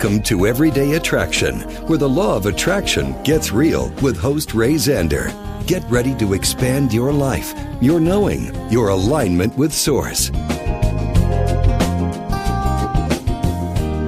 Welcome 0.00 0.22
to 0.22 0.46
Everyday 0.46 0.94
Attraction, 0.94 1.60
where 1.86 1.98
the 1.98 2.08
law 2.08 2.34
of 2.34 2.46
attraction 2.46 3.22
gets 3.22 3.52
real 3.52 3.90
with 4.00 4.16
host 4.16 4.54
Ray 4.54 4.76
Zander. 4.76 5.28
Get 5.66 5.84
ready 5.90 6.14
to 6.14 6.32
expand 6.32 6.90
your 6.90 7.12
life, 7.12 7.52
your 7.82 8.00
knowing, 8.00 8.50
your 8.70 8.88
alignment 8.88 9.54
with 9.58 9.74
Source. 9.74 10.30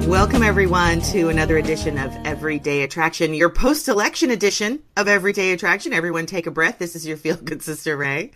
Welcome, 0.07 0.41
everyone, 0.41 0.99
to 1.11 1.29
another 1.29 1.57
edition 1.57 1.99
of 1.99 2.11
Everyday 2.25 2.81
Attraction, 2.81 3.35
your 3.35 3.51
post 3.51 3.87
election 3.87 4.31
edition 4.31 4.81
of 4.97 5.07
Everyday 5.07 5.51
Attraction. 5.51 5.93
Everyone, 5.93 6.25
take 6.25 6.47
a 6.47 6.51
breath. 6.51 6.79
This 6.79 6.95
is 6.95 7.05
your 7.05 7.17
feel 7.17 7.35
good 7.35 7.61
sister, 7.61 7.95
Ray. 7.95 8.31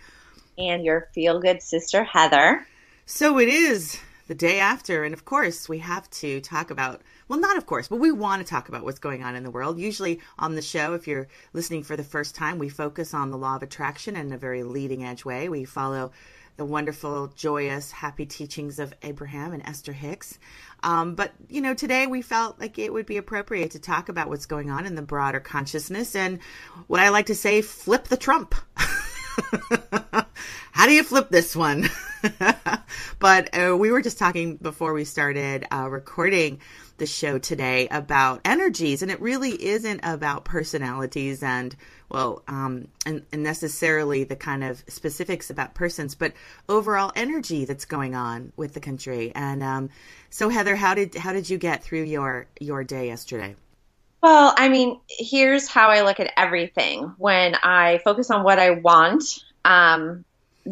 and 0.56 0.84
your 0.84 1.08
feel 1.12 1.40
good 1.40 1.60
sister 1.60 2.04
Heather. 2.04 2.64
So 3.04 3.40
it 3.40 3.48
is 3.48 3.98
the 4.28 4.36
day 4.36 4.60
after, 4.60 5.02
and 5.02 5.12
of 5.12 5.24
course, 5.24 5.68
we 5.68 5.78
have 5.78 6.08
to 6.10 6.40
talk 6.40 6.70
about 6.70 7.00
well, 7.28 7.38
not 7.38 7.56
of 7.56 7.66
course, 7.66 7.88
but 7.88 8.00
we 8.00 8.10
want 8.10 8.44
to 8.44 8.48
talk 8.48 8.68
about 8.68 8.84
what's 8.84 8.98
going 8.98 9.22
on 9.22 9.36
in 9.36 9.44
the 9.44 9.50
world. 9.50 9.78
Usually 9.78 10.20
on 10.38 10.54
the 10.54 10.62
show, 10.62 10.94
if 10.94 11.06
you're 11.06 11.28
listening 11.52 11.82
for 11.82 11.96
the 11.96 12.04
first 12.04 12.34
time, 12.34 12.58
we 12.58 12.68
focus 12.68 13.14
on 13.14 13.30
the 13.30 13.38
law 13.38 13.56
of 13.56 13.62
attraction 13.62 14.16
in 14.16 14.32
a 14.32 14.38
very 14.38 14.62
leading 14.62 15.04
edge 15.04 15.24
way. 15.24 15.48
We 15.48 15.64
follow 15.64 16.12
the 16.56 16.64
wonderful, 16.64 17.28
joyous, 17.28 17.92
happy 17.92 18.26
teachings 18.26 18.78
of 18.80 18.92
Abraham 19.02 19.52
and 19.52 19.62
Esther 19.64 19.92
Hicks. 19.92 20.38
Um, 20.82 21.14
but, 21.14 21.32
you 21.48 21.60
know, 21.60 21.72
today 21.72 22.06
we 22.06 22.20
felt 22.20 22.58
like 22.60 22.78
it 22.78 22.92
would 22.92 23.06
be 23.06 23.16
appropriate 23.16 23.70
to 23.72 23.78
talk 23.78 24.08
about 24.08 24.28
what's 24.28 24.46
going 24.46 24.70
on 24.70 24.84
in 24.84 24.96
the 24.96 25.02
broader 25.02 25.38
consciousness 25.38 26.16
and 26.16 26.40
what 26.88 27.00
I 27.00 27.10
like 27.10 27.26
to 27.26 27.34
say, 27.34 27.62
flip 27.62 28.04
the 28.04 28.16
Trump. 28.16 28.56
How 30.78 30.86
do 30.86 30.92
you 30.92 31.02
flip 31.02 31.28
this 31.28 31.56
one? 31.56 31.90
but 33.18 33.50
uh, 33.52 33.76
we 33.76 33.90
were 33.90 34.00
just 34.00 34.16
talking 34.16 34.58
before 34.58 34.92
we 34.92 35.04
started 35.04 35.66
uh, 35.72 35.88
recording 35.90 36.60
the 36.98 37.06
show 37.06 37.36
today 37.38 37.88
about 37.88 38.42
energies, 38.44 39.02
and 39.02 39.10
it 39.10 39.20
really 39.20 39.60
isn't 39.60 39.98
about 40.04 40.44
personalities 40.44 41.42
and 41.42 41.74
well, 42.08 42.44
um, 42.46 42.86
and, 43.04 43.26
and 43.32 43.42
necessarily 43.42 44.22
the 44.22 44.36
kind 44.36 44.62
of 44.62 44.84
specifics 44.86 45.50
about 45.50 45.74
persons, 45.74 46.14
but 46.14 46.32
overall 46.68 47.10
energy 47.16 47.64
that's 47.64 47.84
going 47.84 48.14
on 48.14 48.52
with 48.56 48.72
the 48.74 48.80
country. 48.80 49.32
And 49.34 49.64
um, 49.64 49.90
so, 50.30 50.48
Heather, 50.48 50.76
how 50.76 50.94
did 50.94 51.16
how 51.16 51.32
did 51.32 51.50
you 51.50 51.58
get 51.58 51.82
through 51.82 52.04
your 52.04 52.46
your 52.60 52.84
day 52.84 53.08
yesterday? 53.08 53.56
Well, 54.22 54.54
I 54.56 54.68
mean, 54.68 55.00
here's 55.08 55.66
how 55.66 55.88
I 55.88 56.02
look 56.02 56.20
at 56.20 56.32
everything. 56.36 57.16
When 57.18 57.56
I 57.64 58.00
focus 58.04 58.30
on 58.30 58.44
what 58.44 58.60
I 58.60 58.70
want, 58.70 59.24
um, 59.64 60.24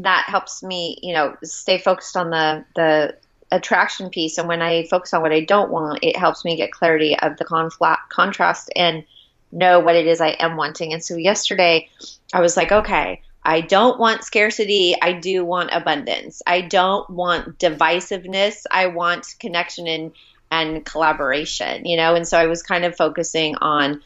that 0.03 0.27
helps 0.29 0.63
me, 0.63 0.99
you 1.03 1.15
know, 1.15 1.37
stay 1.43 1.79
focused 1.79 2.17
on 2.17 2.31
the 2.31 2.65
the 2.75 3.17
attraction 3.51 4.11
piece. 4.11 4.39
And 4.39 4.49
when 4.49 4.63
I 4.63 4.85
focus 4.85 5.15
on 5.15 5.23
what 5.23 5.33
I 5.33 5.41
don't 5.41 5.71
want, 5.71 6.01
it 6.03 6.17
helps 6.17 6.45
me 6.45 6.57
get 6.57 6.73
clarity 6.73 7.19
of 7.19 7.37
the 7.37 7.45
confla- 7.45 7.99
contrast 8.09 8.71
and 8.75 9.05
know 9.53 9.81
what 9.81 9.95
it 9.95 10.07
is 10.07 10.21
I 10.21 10.31
am 10.31 10.57
wanting. 10.57 10.93
And 10.93 11.03
so 11.03 11.17
yesterday, 11.17 11.89
I 12.33 12.41
was 12.41 12.57
like, 12.57 12.73
okay. 12.73 13.23
I 13.45 13.61
don't 13.61 14.01
want 14.01 14.25
scarcity. 14.25 14.97
I 15.01 15.13
do 15.13 15.45
want 15.45 15.71
abundance. 15.73 16.43
I 16.45 16.63
don't 16.63 17.09
want 17.09 17.61
divisiveness. 17.61 18.65
I 18.69 18.89
want 18.89 19.37
connection 19.39 19.87
and 19.87 20.13
and 20.51 20.85
collaboration, 20.85 21.87
you 21.87 21.97
know? 21.97 22.17
And 22.17 22.27
so 22.27 22.39
I 22.39 22.47
was 22.47 22.63
kind 22.63 22.85
of 22.85 22.97
focusing 22.97 23.57
on 23.57 24.03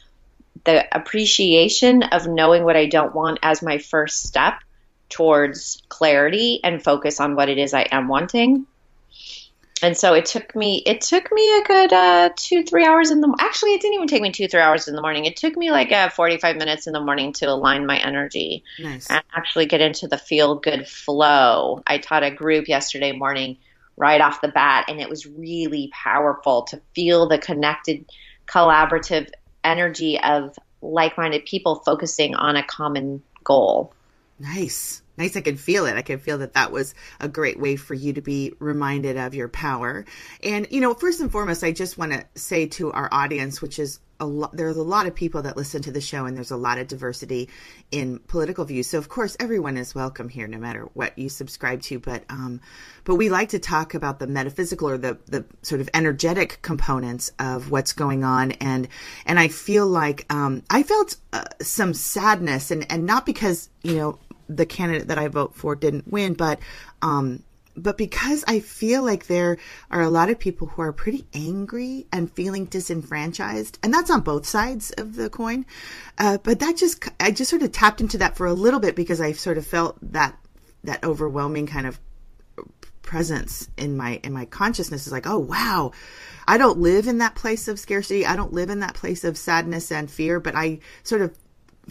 the 0.63 0.85
appreciation 0.95 2.03
of 2.03 2.27
knowing 2.27 2.63
what 2.63 2.75
I 2.75 2.85
don't 2.85 3.15
want 3.15 3.39
as 3.41 3.63
my 3.63 3.79
first 3.79 4.23
step 4.23 4.55
towards 5.11 5.83
clarity 5.89 6.59
and 6.63 6.83
focus 6.83 7.19
on 7.19 7.35
what 7.35 7.49
it 7.49 7.57
is 7.57 7.73
I 7.73 7.83
am 7.91 8.07
wanting. 8.07 8.65
And 9.83 9.97
so 9.97 10.13
it 10.13 10.25
took 10.25 10.55
me 10.55 10.83
it 10.85 11.01
took 11.01 11.31
me 11.31 11.59
a 11.59 11.63
good 11.63 11.93
uh, 11.93 12.29
two 12.35 12.63
three 12.63 12.85
hours 12.85 13.09
in 13.09 13.19
the 13.19 13.35
actually 13.39 13.73
it 13.73 13.81
didn't 13.81 13.95
even 13.95 14.07
take 14.07 14.21
me 14.21 14.31
two 14.31 14.47
three 14.47 14.59
hours 14.59 14.87
in 14.87 14.95
the 14.95 15.01
morning. 15.01 15.25
It 15.25 15.37
took 15.37 15.57
me 15.57 15.71
like 15.71 15.91
uh, 15.91 16.09
forty 16.09 16.37
five 16.37 16.55
minutes 16.57 16.85
in 16.85 16.93
the 16.93 17.01
morning 17.01 17.33
to 17.33 17.45
align 17.45 17.87
my 17.87 17.97
energy 17.97 18.63
Nice. 18.79 19.09
and 19.09 19.23
actually 19.33 19.65
get 19.65 19.81
into 19.81 20.07
the 20.07 20.19
feel 20.19 20.55
good 20.55 20.87
flow. 20.87 21.81
I 21.87 21.97
taught 21.97 22.23
a 22.23 22.29
group 22.29 22.67
yesterday 22.67 23.11
morning 23.11 23.57
right 23.97 24.21
off 24.21 24.41
the 24.41 24.49
bat, 24.49 24.85
and 24.87 24.99
it 24.99 25.09
was 25.09 25.25
really 25.25 25.89
powerful 25.93 26.63
to 26.63 26.79
feel 26.93 27.27
the 27.27 27.39
connected, 27.39 28.05
collaborative 28.47 29.29
energy 29.63 30.19
of 30.19 30.57
like 30.81 31.17
minded 31.17 31.45
people 31.45 31.75
focusing 31.85 32.35
on 32.35 32.55
a 32.55 32.63
common 32.63 33.23
goal. 33.43 33.93
Nice. 34.41 35.03
Nice. 35.17 35.37
I 35.37 35.41
can 35.41 35.55
feel 35.55 35.85
it. 35.85 35.97
I 35.97 36.01
can 36.01 36.17
feel 36.17 36.39
that 36.39 36.53
that 36.53 36.71
was 36.71 36.95
a 37.19 37.27
great 37.27 37.59
way 37.59 37.75
for 37.75 37.93
you 37.93 38.13
to 38.13 38.21
be 38.21 38.53
reminded 38.57 39.15
of 39.17 39.35
your 39.35 39.49
power. 39.49 40.03
And, 40.41 40.67
you 40.71 40.81
know, 40.81 40.95
first 40.95 41.19
and 41.19 41.31
foremost, 41.31 41.63
I 41.63 41.71
just 41.71 41.95
want 41.95 42.13
to 42.13 42.25
say 42.33 42.65
to 42.67 42.91
our 42.91 43.07
audience, 43.11 43.61
which 43.61 43.77
is 43.77 43.99
a 44.19 44.25
lot, 44.25 44.55
there's 44.55 44.77
a 44.77 44.83
lot 44.83 45.05
of 45.05 45.13
people 45.13 45.43
that 45.43 45.57
listen 45.57 45.83
to 45.83 45.91
the 45.91 46.01
show 46.01 46.25
and 46.25 46.35
there's 46.35 46.49
a 46.49 46.57
lot 46.57 46.79
of 46.79 46.87
diversity 46.87 47.49
in 47.91 48.17
political 48.19 48.65
views. 48.65 48.87
So 48.87 48.97
of 48.97 49.09
course, 49.09 49.37
everyone 49.39 49.77
is 49.77 49.93
welcome 49.93 50.27
here, 50.29 50.47
no 50.47 50.57
matter 50.57 50.89
what 50.93 51.17
you 51.19 51.29
subscribe 51.29 51.81
to. 51.83 51.99
But, 51.99 52.23
um, 52.29 52.59
but 53.03 53.15
we 53.15 53.29
like 53.29 53.49
to 53.49 53.59
talk 53.59 53.93
about 53.93 54.17
the 54.17 54.27
metaphysical 54.27 54.89
or 54.89 54.97
the, 54.97 55.19
the 55.27 55.45
sort 55.61 55.81
of 55.81 55.89
energetic 55.93 56.59
components 56.63 57.31
of 57.37 57.69
what's 57.69 57.93
going 57.93 58.23
on. 58.23 58.53
And, 58.53 58.87
and 59.27 59.39
I 59.39 59.49
feel 59.49 59.85
like, 59.85 60.25
um, 60.33 60.63
I 60.69 60.81
felt 60.81 61.17
uh, 61.31 61.43
some 61.61 61.93
sadness 61.93 62.71
and, 62.71 62.91
and 62.91 63.05
not 63.05 63.25
because, 63.25 63.69
you 63.83 63.95
know, 63.95 64.19
the 64.55 64.65
candidate 64.65 65.07
that 65.07 65.17
I 65.17 65.27
vote 65.27 65.55
for 65.55 65.75
didn't 65.75 66.11
win, 66.11 66.33
but 66.33 66.59
um, 67.01 67.43
but 67.75 67.97
because 67.97 68.43
I 68.47 68.59
feel 68.59 69.03
like 69.03 69.27
there 69.27 69.57
are 69.89 70.01
a 70.01 70.09
lot 70.09 70.29
of 70.29 70.39
people 70.39 70.67
who 70.67 70.81
are 70.81 70.91
pretty 70.91 71.25
angry 71.33 72.05
and 72.11 72.31
feeling 72.31 72.65
disenfranchised, 72.65 73.79
and 73.81 73.93
that's 73.93 74.09
on 74.09 74.21
both 74.21 74.45
sides 74.45 74.91
of 74.91 75.15
the 75.15 75.29
coin. 75.29 75.65
Uh, 76.17 76.37
but 76.43 76.59
that 76.59 76.77
just 76.77 77.03
I 77.19 77.31
just 77.31 77.49
sort 77.49 77.63
of 77.63 77.71
tapped 77.71 78.01
into 78.01 78.17
that 78.19 78.35
for 78.35 78.45
a 78.45 78.53
little 78.53 78.79
bit 78.79 78.95
because 78.95 79.21
I 79.21 79.31
sort 79.33 79.57
of 79.57 79.65
felt 79.65 79.97
that 80.11 80.37
that 80.83 81.03
overwhelming 81.03 81.67
kind 81.67 81.87
of 81.87 81.99
presence 83.01 83.67
in 83.77 83.97
my 83.97 84.19
in 84.23 84.31
my 84.31 84.45
consciousness 84.45 85.05
is 85.05 85.11
like 85.11 85.27
oh 85.27 85.37
wow 85.37 85.91
i 86.47 86.57
don't 86.57 86.79
live 86.79 87.07
in 87.07 87.17
that 87.17 87.35
place 87.35 87.67
of 87.67 87.77
scarcity 87.77 88.25
i 88.25 88.37
don't 88.37 88.53
live 88.53 88.69
in 88.69 88.79
that 88.79 88.93
place 88.93 89.25
of 89.25 89.37
sadness 89.37 89.91
and 89.91 90.09
fear 90.09 90.39
but 90.39 90.55
i 90.55 90.79
sort 91.03 91.21
of 91.21 91.37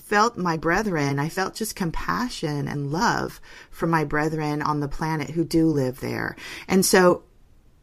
felt 0.01 0.37
my 0.37 0.57
brethren 0.57 1.19
i 1.19 1.29
felt 1.29 1.55
just 1.55 1.77
compassion 1.77 2.67
and 2.67 2.91
love 2.91 3.41
for 3.71 3.87
my 3.87 4.05
brethren 4.05 4.63
on 4.63 4.81
the 4.81 4.89
planet 4.89 5.31
who 5.31 5.45
do 5.45 5.67
live 5.67 6.01
there. 6.01 6.37
And 6.69 6.85
so 6.85 7.23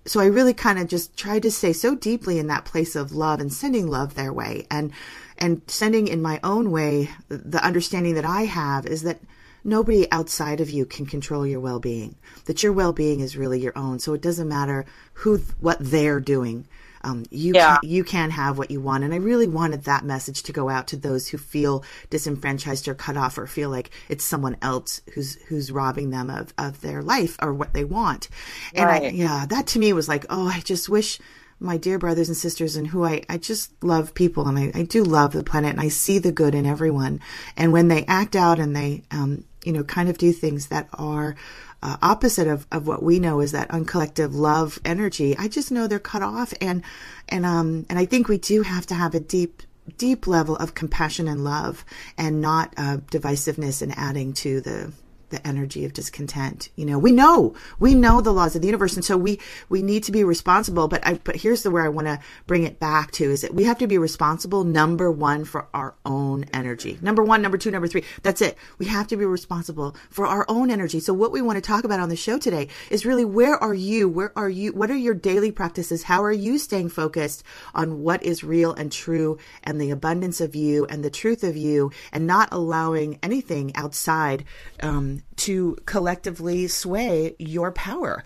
so 0.06 0.20
i 0.20 0.26
really 0.26 0.54
kind 0.54 0.80
of 0.80 0.88
just 0.88 1.18
tried 1.18 1.42
to 1.44 1.52
stay 1.52 1.74
so 1.74 1.96
deeply 1.96 2.40
in 2.40 2.48
that 2.48 2.66
place 2.66 2.96
of 2.96 3.12
love 3.12 3.40
and 3.40 3.52
sending 3.52 3.88
love 3.88 4.16
their 4.16 4.32
way. 4.32 4.66
And 4.70 4.92
and 5.38 5.62
sending 5.68 6.08
in 6.08 6.22
my 6.22 6.40
own 6.44 6.72
way 6.72 7.10
the 7.30 7.64
understanding 7.64 8.16
that 8.16 8.26
i 8.26 8.44
have 8.44 8.86
is 8.86 9.04
that 9.04 9.20
nobody 9.64 10.10
outside 10.12 10.62
of 10.62 10.70
you 10.70 10.86
can 10.86 11.06
control 11.06 11.46
your 11.46 11.60
well-being 11.60 12.16
that 12.46 12.64
your 12.64 12.74
well-being 12.74 13.20
is 13.20 13.36
really 13.36 13.60
your 13.60 13.78
own. 13.78 14.00
So 14.00 14.14
it 14.14 14.22
doesn't 14.22 14.48
matter 14.48 14.86
who 15.14 15.40
what 15.60 15.78
they're 15.80 16.20
doing 16.20 16.68
um, 17.08 17.24
you 17.32 17.54
Yeah. 17.54 17.78
can, 17.80 17.90
you 17.90 18.04
can 18.04 18.30
have 18.32 18.58
what 18.58 18.70
you 18.72 18.82
want 18.82 19.04
and 19.04 19.14
i 19.14 19.18
really 19.18 19.48
wanted 19.48 19.84
that 19.86 20.04
message 20.04 20.44
to 20.44 20.52
go 20.52 20.70
out 20.70 20.88
to 20.88 20.98
those 20.98 21.28
who 21.30 21.38
feel 21.38 21.84
disenfranchised 22.10 22.88
or 22.88 22.96
cut 22.96 23.18
off 23.18 23.38
or 23.38 23.48
feel 23.48 23.70
like 23.70 23.90
it's 24.10 24.24
someone 24.24 24.58
else 24.62 25.02
who's 25.14 25.36
who's 25.48 25.72
robbing 25.72 26.10
them 26.10 26.30
of, 26.30 26.54
of 26.58 26.82
their 26.82 27.02
life 27.02 27.38
or 27.42 27.54
what 27.54 27.74
they 27.74 27.84
want 27.84 28.30
and 28.76 28.90
I, 28.90 29.00
yeah 29.10 29.46
that 29.48 29.68
to 29.68 29.80
me 29.80 29.94
was 29.94 30.08
like 30.08 30.26
oh 30.30 30.48
i 30.48 30.60
just 30.60 30.90
wish 30.90 31.20
my 31.60 31.78
dear 31.78 31.98
brothers 31.98 32.28
and 32.30 32.38
sisters 32.38 32.76
and 32.76 32.86
who 32.88 33.04
I, 33.04 33.24
I 33.30 33.38
just 33.40 33.72
love 33.84 34.14
people 34.14 34.48
and 34.48 34.60
I, 34.60 34.72
I 34.76 34.84
do 34.84 35.04
love 35.04 35.34
the 35.34 35.44
planet 35.44 35.72
and 35.72 35.82
I 35.82 35.88
see 35.88 36.20
the 36.20 36.32
good 36.32 36.54
in 36.54 36.68
everyone. 36.68 37.20
And 37.56 37.74
when 37.74 37.88
they 37.88 38.06
act 38.06 38.36
out 38.36 38.60
and 38.60 38.76
they 38.76 39.02
um, 39.10 39.44
you 39.64 39.74
know, 39.74 39.84
kind 39.84 40.08
of 40.08 40.18
do 40.18 40.32
things 40.32 40.68
that 40.68 40.88
are 40.94 41.36
uh, 41.84 41.98
opposite 42.02 42.48
of, 42.48 42.66
of 42.72 42.88
what 42.88 43.04
we 43.04 43.20
know 43.20 43.40
is 43.40 43.52
that 43.52 43.70
uncollective 43.70 44.34
love 44.34 44.80
energy. 44.84 45.38
I 45.38 45.48
just 45.48 45.72
know 45.72 45.88
they're 45.88 46.00
cut 46.00 46.24
off, 46.24 46.54
and 46.60 46.84
and 47.30 47.46
um 47.46 47.86
and 47.90 48.00
I 48.00 48.06
think 48.06 48.28
we 48.28 48.38
do 48.38 48.64
have 48.64 48.86
to 48.88 48.96
have 48.96 49.14
a 49.14 49.20
deep 49.20 49.64
deep 49.98 50.28
level 50.28 50.56
of 50.58 50.74
compassion 50.74 51.28
and 51.28 51.44
love, 51.44 51.86
and 52.18 52.42
not 52.42 52.74
uh, 52.78 52.98
divisiveness 53.12 53.82
and 53.82 53.98
adding 53.98 54.34
to 54.34 54.62
the 54.62 54.92
the 55.30 55.46
energy 55.46 55.86
of 55.86 55.94
discontent. 55.94 56.70
You 56.76 56.86
know, 56.86 57.00
we 57.00 57.12
know, 57.12 57.56
we 57.80 57.96
know 57.96 58.22
the 58.22 58.34
laws 58.34 58.56
of 58.56 58.62
the 58.62 58.68
universe. 58.68 58.96
And 58.96 59.06
so 59.06 59.18
we, 59.18 59.40
we 59.70 59.82
need 59.82 60.04
to 60.04 60.12
be 60.12 60.24
responsible. 60.24 60.88
But 60.88 61.06
I, 61.06 61.16
but 61.24 61.38
here's 61.38 61.64
the 61.64 61.72
where 61.72 61.84
I 61.84 61.90
want 61.90 62.08
to 62.08 62.20
bring 62.46 62.64
it 62.64 62.80
back 62.80 63.12
to 63.14 63.26
is 63.26 63.42
that 63.42 63.54
we 63.54 63.64
have 63.66 63.78
to 63.80 63.88
be 63.88 63.98
responsible, 63.98 64.64
number 64.64 65.12
one, 65.12 65.46
for 65.46 65.68
our 65.74 65.96
own 66.06 66.46
energy. 66.54 66.98
Number 67.02 67.24
one, 67.24 67.42
number 67.42 67.58
two, 67.58 67.72
number 67.72 67.88
three. 67.88 68.04
That's 68.24 68.42
it. 68.42 68.58
We 68.78 68.86
have 68.88 69.08
to 69.08 69.18
be 69.18 69.26
responsible 69.26 69.96
for 70.10 70.26
our 70.26 70.46
own 70.48 70.72
energy. 70.72 71.00
So 71.00 71.14
what 71.14 71.32
we 71.32 71.42
want 71.42 71.58
to 71.58 71.62
talk 71.62 71.84
about 71.84 72.00
on 72.00 72.10
the 72.10 72.16
show 72.16 72.38
today 72.38 72.68
is 72.90 73.06
really 73.06 73.26
where 73.26 73.62
are 73.62 73.74
you? 73.74 74.08
Where 74.10 74.32
are 74.38 74.50
you? 74.50 74.74
What 74.74 74.92
are 74.92 74.96
your 74.96 75.14
daily 75.14 75.52
practices? 75.52 76.04
How 76.04 76.24
are 76.24 76.32
you 76.32 76.58
staying 76.58 76.90
focused 76.90 77.44
on 77.74 78.02
what 78.02 78.24
is 78.24 78.44
real 78.44 78.74
and 78.74 78.92
true 78.92 79.38
and 79.64 79.80
the 79.80 79.92
abundance 79.92 80.42
of 80.42 80.56
you 80.56 80.86
and 80.86 81.04
the 81.04 81.10
truth 81.10 81.44
of 81.44 81.58
you 81.58 81.92
and 82.12 82.28
not 82.28 82.50
allowing 82.52 83.20
anything 83.24 83.76
outside, 83.76 84.46
um, 84.82 85.17
to 85.38 85.78
collectively 85.86 86.68
sway 86.68 87.36
your 87.40 87.72
power. 87.72 88.24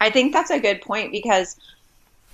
I 0.00 0.10
think 0.10 0.32
that's 0.32 0.50
a 0.50 0.60
good 0.60 0.80
point 0.80 1.12
because 1.12 1.56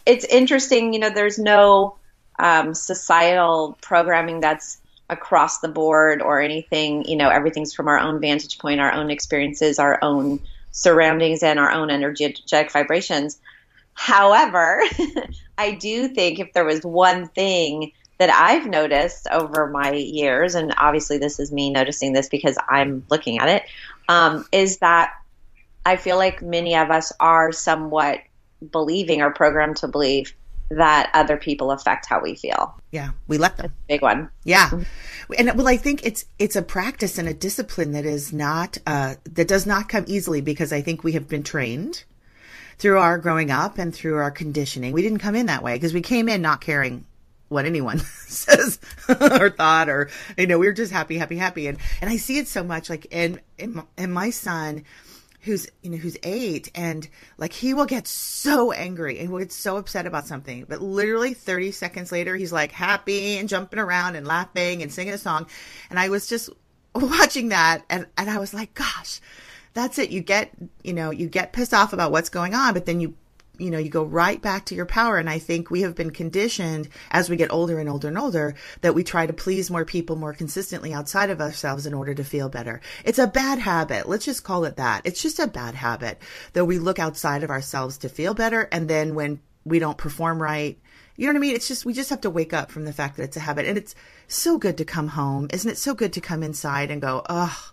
it's 0.06 0.25
interesting. 0.25 0.93
You 0.93 1.00
know, 1.00 1.11
there's 1.11 1.39
no 1.39 1.97
um, 2.39 2.75
societal 2.75 3.79
programming 3.81 4.41
that's 4.41 4.79
across 5.09 5.61
the 5.61 5.69
board 5.69 6.23
or 6.23 6.41
anything. 6.41 7.05
You 7.05 7.17
know, 7.17 7.29
everything's 7.29 7.75
from 7.75 7.89
our 7.89 7.99
own 7.99 8.21
vantage 8.21 8.59
point, 8.59 8.81
our 8.81 8.93
own 8.93 9.11
experiences, 9.11 9.79
our 9.79 9.99
own 10.03 10.41
surroundings, 10.73 11.43
and 11.43 11.59
our 11.59 11.71
own 11.71 11.91
energetic 11.91 12.73
vibrations. 12.73 13.39
However, 13.94 14.83
I 15.59 15.73
do 15.73 16.09
think 16.09 16.41
if 16.41 16.53
there 16.53 16.65
was 16.65 16.83
one 16.83 17.29
thing 17.29 17.93
that 18.23 18.31
I've 18.31 18.69
noticed 18.69 19.27
over 19.33 19.67
my 19.67 19.95
years, 19.95 20.55
and 20.55 20.73
obviously 20.79 21.19
this 21.19 21.41
is 21.41 21.51
me 21.51 21.71
noticing 21.71 22.13
this 22.13 22.29
because 22.29 22.57
I'm 22.69 23.05
looking 23.11 23.39
at 23.39 23.49
it, 23.49 23.65
um, 24.09 24.45
is 24.53 24.79
that 24.79 25.15
I 25.85 25.97
feel 25.97 26.17
like 26.19 26.41
many 26.41 26.77
of 26.77 26.93
us 26.93 27.13
are 27.19 27.51
somewhat 27.51 28.21
believing 28.71 29.23
or 29.23 29.33
programmed 29.33 29.79
to 29.79 29.89
believe 29.89 30.37
that 30.71 31.11
other 31.15 31.37
people 31.37 31.73
affect 31.73 32.07
how 32.07 32.23
we 32.23 32.37
feel. 32.37 32.81
Yeah, 32.93 33.11
we 33.27 33.39
let 33.39 33.57
them. 33.57 33.73
Big 33.89 34.03
one. 34.03 34.31
Yeah, 34.45 34.71
and 35.37 35.53
well, 35.57 35.67
I 35.67 35.77
think 35.77 36.07
it's 36.07 36.25
it's 36.39 36.55
a 36.55 36.63
practice 36.63 37.19
and 37.19 37.29
a 37.29 37.35
discipline 37.35 37.91
that 37.91 38.05
is 38.05 38.33
not 38.33 38.79
uh, 38.87 39.17
that 39.25 39.49
does 39.49 39.67
not 39.67 39.89
come 39.89 40.05
easily 40.07 40.41
because 40.41 40.73
I 40.73 40.81
think 40.81 41.03
we 41.03 41.13
have 41.15 41.29
been 41.29 41.43
trained 41.43 42.05
through 42.79 43.01
our 43.01 43.19
growing 43.19 43.51
up 43.51 43.79
and 43.79 43.93
through 43.93 44.19
our 44.19 44.31
conditioning. 44.31 44.93
We 44.93 45.03
didn't 45.03 45.19
come 45.19 45.35
in 45.35 45.47
that 45.47 45.65
way 45.65 45.75
because 45.75 45.93
we 45.93 46.03
came 46.03 46.29
in 46.29 46.41
not 46.41 46.61
caring 46.61 47.05
what 47.53 47.67
anyone 47.67 47.99
says 48.27 48.79
or 49.09 49.51
thought 49.51 49.89
or 49.89 50.11
you 50.37 50.47
know 50.47 50.59
we 50.59 50.67
are 50.67 50.73
just 50.73 50.93
happy 50.93 51.19
happy 51.19 51.37
happy. 51.37 51.67
And 51.67 51.79
and 52.01 52.11
i 52.11 52.17
see 52.17 52.39
it 52.39 52.49
so 52.49 52.63
much 52.63 52.91
like 52.91 53.07
in 53.11 53.41
in 53.59 53.75
my, 53.75 53.85
in 53.97 54.11
my 54.13 54.31
son 54.31 54.85
who's 55.43 55.67
you 55.83 55.91
know 55.91 55.97
who's 55.97 56.17
eight 56.23 56.71
and 56.75 57.09
like 57.37 57.53
he 57.53 57.75
will 57.75 57.87
get 57.87 58.07
so 58.07 58.73
angry 58.73 59.19
and 59.19 59.31
will 59.31 59.41
get 59.41 59.53
so 59.53 59.77
upset 59.77 60.07
about 60.07 60.27
something 60.27 60.65
but 60.69 60.81
literally 60.81 61.35
30 61.35 61.73
seconds 61.73 62.13
later 62.13 62.37
he's 62.37 62.53
like 62.53 62.73
happy 62.73 63.39
and 63.39 63.49
jumping 63.49 63.81
around 63.81 64.15
and 64.17 64.27
laughing 64.27 64.83
and 64.83 64.93
singing 64.93 65.15
a 65.15 65.19
song. 65.19 65.47
And 65.91 65.99
i 65.99 66.09
was 66.09 66.29
just 66.29 66.51
watching 66.95 67.49
that 67.49 67.85
and 67.91 68.07
and 68.17 68.31
i 68.31 68.39
was 68.39 68.55
like 68.55 68.75
gosh 68.75 69.21
that's 69.75 69.99
it. 69.99 70.11
You 70.11 70.21
get 70.21 70.51
you 70.83 70.93
know 70.93 71.11
you 71.11 71.29
get 71.29 71.53
pissed 71.53 71.75
off 71.75 71.93
about 71.93 72.13
what's 72.13 72.29
going 72.29 72.55
on 72.55 72.75
but 72.75 72.87
then 72.87 73.01
you 73.01 73.15
you 73.62 73.70
know, 73.70 73.79
you 73.79 73.88
go 73.88 74.03
right 74.03 74.43
back 74.43 74.67
to 74.67 74.75
your 74.75 74.87
power. 74.87 75.19
And 75.19 75.31
I 75.31 75.38
think 75.38 75.70
we 75.70 75.82
have 75.82 75.94
been 75.94 76.11
conditioned 76.11 76.88
as 77.11 77.31
we 77.31 77.37
get 77.37 77.53
older 77.53 77.79
and 77.79 77.88
older 77.88 78.09
and 78.09 78.19
older 78.19 78.55
that 78.81 78.94
we 78.94 79.05
try 79.05 79.26
to 79.26 79.32
please 79.32 79.70
more 79.70 79.85
people 79.85 80.17
more 80.17 80.32
consistently 80.32 80.93
outside 80.93 81.31
of 81.31 81.41
ourselves 81.41 81.87
in 81.87 81.94
order 81.94 82.14
to 82.14 82.25
feel 82.25 82.49
better. 82.49 82.81
It's 83.05 83.19
a 83.19 83.26
bad 83.26 83.59
habit. 83.59 84.09
Let's 84.09 84.25
just 84.25 84.44
call 84.44 84.64
it 84.64 84.76
that. 84.76 85.03
It's 85.05 85.23
just 85.23 85.38
a 85.38 85.47
bad 85.47 85.75
habit 85.75 86.20
that 86.55 86.64
we 86.64 86.79
look 86.79 86.99
outside 86.99 87.43
of 87.43 87.50
ourselves 87.50 87.99
to 87.99 88.09
feel 88.09 88.35
better. 88.35 88.69
And 88.73 88.88
then 88.88 89.14
when 89.14 89.41
we 89.65 89.79
don't 89.79 89.99
perform 89.99 90.43
right, 90.43 90.79
you 91.17 91.26
know 91.26 91.35
what 91.35 91.38
I 91.38 91.41
mean? 91.41 91.55
It's 91.55 91.69
just, 91.69 91.85
we 91.85 91.93
just 91.93 92.11
have 92.11 92.23
to 92.23 92.31
wake 92.31 92.53
up 92.53 92.70
from 92.70 92.85
the 92.85 92.93
fact 92.93 93.17
that 93.17 93.25
it's 93.25 93.37
a 93.37 93.41
habit. 93.41 93.67
And 93.67 93.79
it's 93.79 93.94
so 94.29 94.58
good 94.58 94.79
to 94.79 94.85
come 94.85 95.08
home. 95.08 95.49
Isn't 95.53 95.70
it 95.70 95.79
so 95.79 95.94
good 95.94 96.15
to 96.15 96.20
come 96.20 96.43
inside 96.43 96.91
and 96.91 97.03
go, 97.03 97.23
oh, 97.29 97.73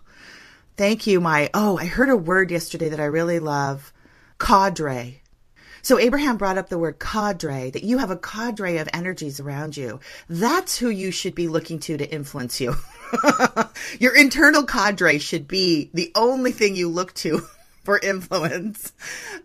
thank 0.76 1.06
you, 1.06 1.20
my, 1.20 1.50
oh, 1.52 1.78
I 1.78 1.86
heard 1.86 2.10
a 2.10 2.16
word 2.16 2.50
yesterday 2.50 2.90
that 2.90 3.00
I 3.00 3.04
really 3.04 3.38
love 3.38 3.92
cadre 4.38 5.19
so 5.82 5.98
Abraham 5.98 6.36
brought 6.36 6.58
up 6.58 6.68
the 6.68 6.78
word 6.78 6.98
cadre, 6.98 7.70
that 7.70 7.84
you 7.84 7.98
have 7.98 8.10
a 8.10 8.16
cadre 8.16 8.78
of 8.78 8.88
energies 8.92 9.40
around 9.40 9.76
you. 9.76 10.00
That's 10.28 10.78
who 10.78 10.88
you 10.88 11.10
should 11.10 11.34
be 11.34 11.48
looking 11.48 11.78
to 11.80 11.96
to 11.96 12.12
influence 12.12 12.60
you. 12.60 12.76
Your 13.98 14.16
internal 14.16 14.64
cadre 14.64 15.18
should 15.18 15.48
be 15.48 15.90
the 15.94 16.12
only 16.14 16.52
thing 16.52 16.76
you 16.76 16.88
look 16.88 17.14
to 17.14 17.46
for 17.82 17.98
influence 17.98 18.92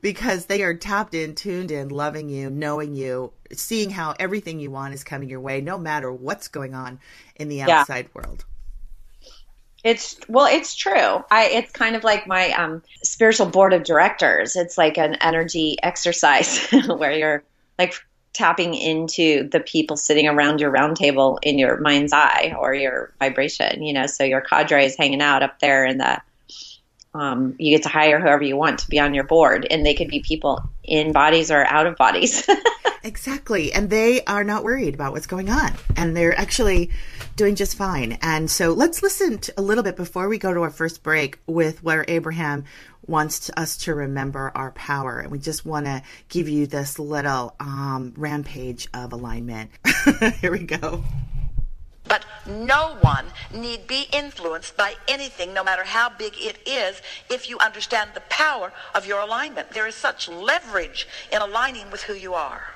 because 0.01 0.45
they 0.45 0.61
are 0.61 0.73
tapped 0.73 1.13
in, 1.13 1.35
tuned 1.35 1.71
in, 1.71 1.89
loving 1.89 2.29
you, 2.29 2.49
knowing 2.49 2.95
you, 2.95 3.31
seeing 3.53 3.89
how 3.89 4.13
everything 4.19 4.59
you 4.59 4.71
want 4.71 4.93
is 4.93 5.03
coming 5.03 5.29
your 5.29 5.39
way, 5.39 5.61
no 5.61 5.77
matter 5.77 6.11
what's 6.11 6.47
going 6.47 6.73
on 6.73 6.99
in 7.35 7.47
the 7.47 7.61
outside 7.61 8.09
yeah. 8.13 8.21
world. 8.21 8.45
It's 9.85 10.19
well, 10.27 10.47
it's 10.47 10.73
true. 10.73 11.23
I 11.29 11.45
it's 11.45 11.71
kind 11.71 11.95
of 11.95 12.03
like 12.03 12.25
my 12.25 12.49
um, 12.53 12.81
spiritual 13.03 13.45
board 13.45 13.71
of 13.71 13.83
directors. 13.83 14.55
It's 14.55 14.79
like 14.79 14.97
an 14.97 15.13
energy 15.21 15.77
exercise 15.83 16.67
where 16.87 17.11
you're 17.11 17.43
like 17.77 17.93
tapping 18.33 18.73
into 18.73 19.47
the 19.47 19.59
people 19.59 19.95
sitting 19.95 20.27
around 20.27 20.59
your 20.59 20.71
round 20.71 20.97
table 20.97 21.37
in 21.43 21.59
your 21.59 21.79
mind's 21.79 22.13
eye 22.13 22.55
or 22.59 22.73
your 22.73 23.13
vibration. 23.19 23.83
You 23.83 23.93
know, 23.93 24.07
so 24.07 24.23
your 24.23 24.41
cadre 24.41 24.85
is 24.85 24.97
hanging 24.97 25.21
out 25.21 25.43
up 25.43 25.59
there 25.59 25.85
in 25.85 25.99
the. 25.99 26.19
Um, 27.15 27.55
you 27.57 27.75
get 27.75 27.83
to 27.83 27.89
hire 27.89 28.19
whoever 28.19 28.43
you 28.43 28.57
want 28.57 28.79
to 28.79 28.89
be 28.89 28.99
on 28.99 29.13
your 29.13 29.23
board, 29.23 29.65
and 29.69 29.85
they 29.85 29.93
could 29.93 30.09
be 30.09 30.19
people 30.19 30.69
in 30.83 31.13
bodies 31.13 31.49
or 31.49 31.65
out 31.65 31.87
of 31.87 31.95
bodies. 31.95 32.47
exactly, 33.03 33.71
and 33.71 33.89
they 33.89 34.23
are 34.25 34.43
not 34.43 34.65
worried 34.65 34.93
about 34.93 35.13
what's 35.13 35.25
going 35.25 35.49
on, 35.49 35.71
and 35.95 36.15
they're 36.15 36.37
actually 36.37 36.91
doing 37.37 37.55
just 37.55 37.77
fine. 37.77 38.17
And 38.21 38.51
so 38.51 38.73
let's 38.73 39.01
listen 39.01 39.37
to 39.39 39.53
a 39.57 39.61
little 39.61 39.83
bit 39.83 39.95
before 39.95 40.27
we 40.27 40.37
go 40.37 40.53
to 40.53 40.61
our 40.61 40.69
first 40.69 41.03
break 41.03 41.39
with 41.47 41.81
where 41.83 42.03
Abraham 42.07 42.65
wants 43.07 43.49
us 43.55 43.77
to 43.77 43.95
remember 43.95 44.51
our 44.53 44.71
power. 44.71 45.19
And 45.19 45.31
we 45.31 45.39
just 45.39 45.65
want 45.65 45.85
to 45.85 46.01
give 46.27 46.49
you 46.49 46.67
this 46.67 46.99
little 46.99 47.55
um, 47.61 48.13
rampage 48.17 48.87
of 48.93 49.13
alignment. 49.13 49.71
Here 50.41 50.51
we 50.51 50.59
go. 50.59 51.03
But 52.07 52.25
no 52.45 52.97
one 53.01 53.25
need 53.51 53.87
be 53.87 54.07
influenced 54.13 54.77
by 54.77 54.95
anything, 55.07 55.53
no 55.53 55.63
matter 55.63 55.83
how 55.83 56.09
big 56.09 56.33
it 56.37 56.59
is, 56.67 57.01
if 57.29 57.49
you 57.49 57.57
understand 57.59 58.11
the 58.13 58.21
power 58.21 58.71
of 58.93 59.07
your 59.07 59.19
alignment. 59.19 59.71
There 59.71 59.87
is 59.87 59.95
such 59.95 60.29
leverage 60.29 61.07
in 61.31 61.41
aligning 61.41 61.89
with 61.89 62.03
who 62.03 62.13
you 62.13 62.33
are. 62.33 62.75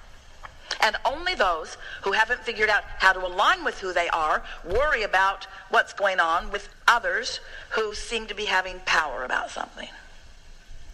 And 0.81 0.95
only 1.05 1.36
those 1.36 1.77
who 2.03 2.13
haven't 2.13 2.41
figured 2.41 2.69
out 2.69 2.83
how 3.00 3.13
to 3.13 3.25
align 3.25 3.63
with 3.63 3.79
who 3.79 3.93
they 3.93 4.07
are 4.09 4.43
worry 4.63 5.03
about 5.03 5.45
what's 5.69 5.93
going 5.93 6.19
on 6.19 6.51
with 6.51 6.69
others 6.88 7.39
who 7.71 7.93
seem 7.93 8.27
to 8.27 8.36
be 8.36 8.45
having 8.45 8.79
power 8.86 9.24
about 9.24 9.50
something. 9.50 9.89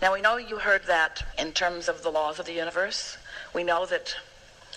Now, 0.02 0.14
we 0.14 0.22
know 0.22 0.38
you 0.38 0.58
heard 0.58 0.88
that 0.88 1.24
in 1.38 1.52
terms 1.52 1.88
of 1.88 2.04
the 2.04 2.10
laws 2.10 2.40
of 2.40 2.46
the 2.46 2.54
universe. 2.54 3.18
We 3.54 3.64
know 3.64 3.86
that 3.86 4.16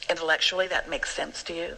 intellectually 0.09 0.69
that 0.69 0.89
makes 0.89 1.15
sense 1.15 1.43
to 1.45 1.55
you. 1.55 1.77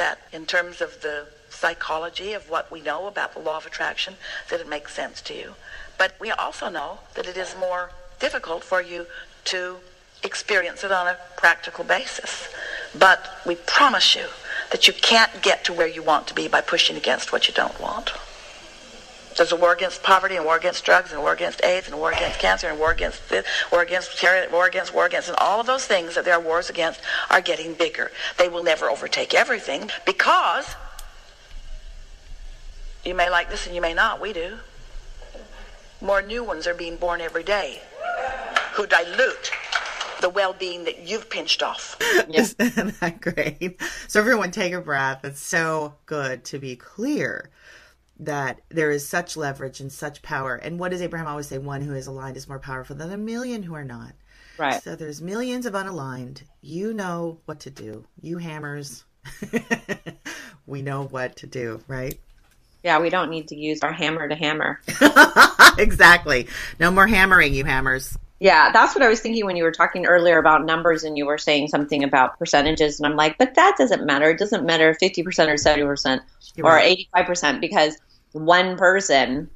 That 0.00 0.18
in 0.32 0.46
terms 0.46 0.80
of 0.80 1.02
the 1.02 1.26
psychology 1.50 2.32
of 2.32 2.48
what 2.48 2.70
we 2.72 2.80
know 2.80 3.06
about 3.06 3.34
the 3.34 3.38
law 3.38 3.58
of 3.58 3.66
attraction, 3.66 4.14
that 4.48 4.58
it 4.58 4.66
makes 4.66 4.94
sense 4.94 5.20
to 5.20 5.34
you. 5.34 5.56
But 5.98 6.14
we 6.18 6.30
also 6.30 6.70
know 6.70 7.00
that 7.16 7.26
it 7.26 7.36
is 7.36 7.54
more 7.60 7.90
difficult 8.18 8.64
for 8.64 8.80
you 8.80 9.06
to 9.52 9.76
experience 10.22 10.84
it 10.84 10.90
on 10.90 11.06
a 11.06 11.18
practical 11.36 11.84
basis. 11.84 12.48
But 12.98 13.42
we 13.44 13.56
promise 13.56 14.16
you 14.16 14.28
that 14.70 14.86
you 14.86 14.94
can't 14.94 15.42
get 15.42 15.64
to 15.64 15.74
where 15.74 15.86
you 15.86 16.02
want 16.02 16.26
to 16.28 16.34
be 16.34 16.48
by 16.48 16.62
pushing 16.62 16.96
against 16.96 17.30
what 17.30 17.46
you 17.46 17.52
don't 17.52 17.78
want. 17.78 18.14
There's 19.36 19.52
a 19.52 19.56
war 19.56 19.72
against 19.72 20.02
poverty 20.02 20.36
and 20.36 20.44
war 20.44 20.56
against 20.56 20.84
drugs 20.84 21.12
and 21.12 21.20
war 21.20 21.32
against 21.32 21.64
AIDS 21.64 21.88
and 21.88 21.98
war 21.98 22.12
against 22.12 22.38
cancer 22.38 22.68
and 22.68 22.78
war 22.78 22.90
against 22.90 23.28
this, 23.28 23.46
war 23.70 23.82
against 23.82 24.18
terror, 24.18 24.46
war 24.50 24.66
against 24.66 24.94
war 24.94 25.06
against 25.06 25.28
and 25.28 25.38
all 25.38 25.60
of 25.60 25.66
those 25.66 25.86
things 25.86 26.14
that 26.14 26.24
there 26.24 26.34
are 26.34 26.40
wars 26.40 26.68
against 26.68 27.00
are 27.30 27.40
getting 27.40 27.74
bigger. 27.74 28.10
They 28.38 28.48
will 28.48 28.62
never 28.62 28.90
overtake 28.90 29.34
everything 29.34 29.90
because 30.04 30.74
you 33.04 33.14
may 33.14 33.30
like 33.30 33.50
this 33.50 33.66
and 33.66 33.74
you 33.74 33.80
may 33.80 33.94
not. 33.94 34.20
We 34.20 34.32
do. 34.32 34.58
More 36.00 36.22
new 36.22 36.42
ones 36.42 36.66
are 36.66 36.74
being 36.74 36.96
born 36.96 37.20
every 37.20 37.42
day 37.42 37.80
who 38.72 38.86
dilute 38.86 39.50
the 40.20 40.28
well-being 40.28 40.84
that 40.84 41.06
you've 41.06 41.30
pinched 41.30 41.62
off. 41.62 41.96
Isn't 42.32 43.00
that 43.00 43.20
great? 43.20 43.80
So 44.06 44.20
everyone 44.20 44.50
take 44.50 44.72
a 44.72 44.80
breath. 44.80 45.24
It's 45.24 45.40
so 45.40 45.94
good 46.06 46.44
to 46.44 46.58
be 46.58 46.76
clear 46.76 47.50
that 48.20 48.60
there 48.68 48.90
is 48.90 49.08
such 49.08 49.36
leverage 49.36 49.80
and 49.80 49.90
such 49.90 50.22
power. 50.22 50.54
And 50.54 50.78
what 50.78 50.90
does 50.90 51.02
Abraham 51.02 51.26
always 51.26 51.48
say? 51.48 51.58
One 51.58 51.80
who 51.80 51.94
is 51.94 52.06
aligned 52.06 52.36
is 52.36 52.48
more 52.48 52.58
powerful 52.58 52.94
than 52.94 53.10
a 53.10 53.16
million 53.16 53.62
who 53.62 53.74
are 53.74 53.84
not. 53.84 54.12
Right. 54.58 54.82
So 54.82 54.94
there's 54.94 55.22
millions 55.22 55.64
of 55.64 55.72
unaligned. 55.72 56.42
You 56.60 56.92
know 56.92 57.40
what 57.46 57.60
to 57.60 57.70
do. 57.70 58.04
You 58.20 58.36
hammers. 58.36 59.04
we 60.66 60.82
know 60.82 61.04
what 61.04 61.36
to 61.36 61.46
do, 61.46 61.82
right? 61.88 62.18
Yeah, 62.84 63.00
we 63.00 63.10
don't 63.10 63.30
need 63.30 63.48
to 63.48 63.56
use 63.56 63.80
our 63.82 63.92
hammer 63.92 64.28
to 64.28 64.34
hammer. 64.34 64.80
exactly. 65.78 66.46
No 66.78 66.90
more 66.90 67.06
hammering, 67.06 67.54
you 67.54 67.64
hammers. 67.64 68.16
Yeah, 68.38 68.70
that's 68.72 68.94
what 68.94 69.04
I 69.04 69.08
was 69.08 69.20
thinking 69.20 69.44
when 69.44 69.56
you 69.56 69.64
were 69.64 69.72
talking 69.72 70.06
earlier 70.06 70.38
about 70.38 70.64
numbers 70.64 71.04
and 71.04 71.16
you 71.16 71.26
were 71.26 71.36
saying 71.36 71.68
something 71.68 72.04
about 72.04 72.38
percentages. 72.38 72.98
And 72.98 73.06
I'm 73.06 73.16
like, 73.16 73.36
but 73.36 73.54
that 73.54 73.76
doesn't 73.76 74.06
matter. 74.06 74.30
It 74.30 74.38
doesn't 74.38 74.64
matter 74.64 74.94
50% 74.94 75.26
or 75.26 75.54
70% 75.54 76.20
You're 76.56 76.66
or 76.66 76.72
right. 76.72 77.06
85% 77.14 77.60
because 77.60 77.98
one 78.32 78.76
person 78.76 79.50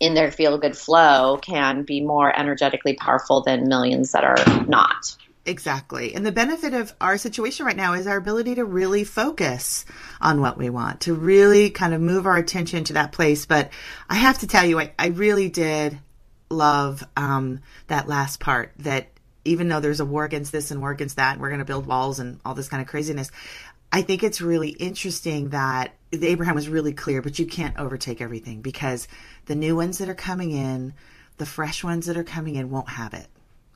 in 0.00 0.14
their 0.14 0.30
feel 0.30 0.58
good 0.58 0.76
flow 0.76 1.38
can 1.40 1.84
be 1.84 2.00
more 2.00 2.36
energetically 2.36 2.94
powerful 2.94 3.42
than 3.42 3.68
millions 3.68 4.12
that 4.12 4.24
are 4.24 4.64
not. 4.66 5.16
Exactly. 5.44 6.14
And 6.14 6.24
the 6.24 6.32
benefit 6.32 6.72
of 6.72 6.94
our 7.00 7.18
situation 7.18 7.66
right 7.66 7.76
now 7.76 7.94
is 7.94 8.06
our 8.06 8.16
ability 8.16 8.56
to 8.56 8.64
really 8.64 9.02
focus 9.02 9.84
on 10.20 10.40
what 10.40 10.56
we 10.56 10.70
want, 10.70 11.02
to 11.02 11.14
really 11.14 11.70
kind 11.70 11.94
of 11.94 12.00
move 12.00 12.26
our 12.26 12.36
attention 12.36 12.84
to 12.84 12.92
that 12.92 13.12
place. 13.12 13.44
But 13.44 13.70
I 14.08 14.14
have 14.16 14.38
to 14.38 14.46
tell 14.46 14.64
you, 14.64 14.78
I, 14.78 14.92
I 14.98 15.08
really 15.08 15.48
did 15.48 15.98
love 16.48 17.02
um, 17.16 17.60
that 17.88 18.06
last 18.06 18.38
part 18.38 18.72
that 18.78 19.08
even 19.44 19.68
though 19.68 19.80
there's 19.80 20.00
a 20.00 20.04
war 20.04 20.24
against 20.24 20.52
this 20.52 20.70
and 20.70 20.80
war 20.80 20.92
against 20.92 21.16
that, 21.16 21.32
and 21.32 21.40
we're 21.40 21.48
going 21.48 21.58
to 21.58 21.64
build 21.64 21.86
walls 21.86 22.20
and 22.20 22.38
all 22.44 22.54
this 22.54 22.68
kind 22.68 22.80
of 22.80 22.86
craziness. 22.86 23.30
I 23.92 24.00
think 24.00 24.22
it's 24.22 24.40
really 24.40 24.70
interesting 24.70 25.50
that 25.50 25.92
Abraham 26.12 26.54
was 26.54 26.68
really 26.68 26.94
clear, 26.94 27.20
but 27.20 27.38
you 27.38 27.46
can't 27.46 27.78
overtake 27.78 28.22
everything 28.22 28.62
because 28.62 29.06
the 29.46 29.54
new 29.54 29.76
ones 29.76 29.98
that 29.98 30.08
are 30.08 30.14
coming 30.14 30.50
in, 30.50 30.94
the 31.36 31.46
fresh 31.46 31.84
ones 31.84 32.06
that 32.06 32.16
are 32.16 32.24
coming 32.24 32.56
in 32.56 32.70
won't 32.70 32.88
have 32.88 33.12
it. 33.12 33.28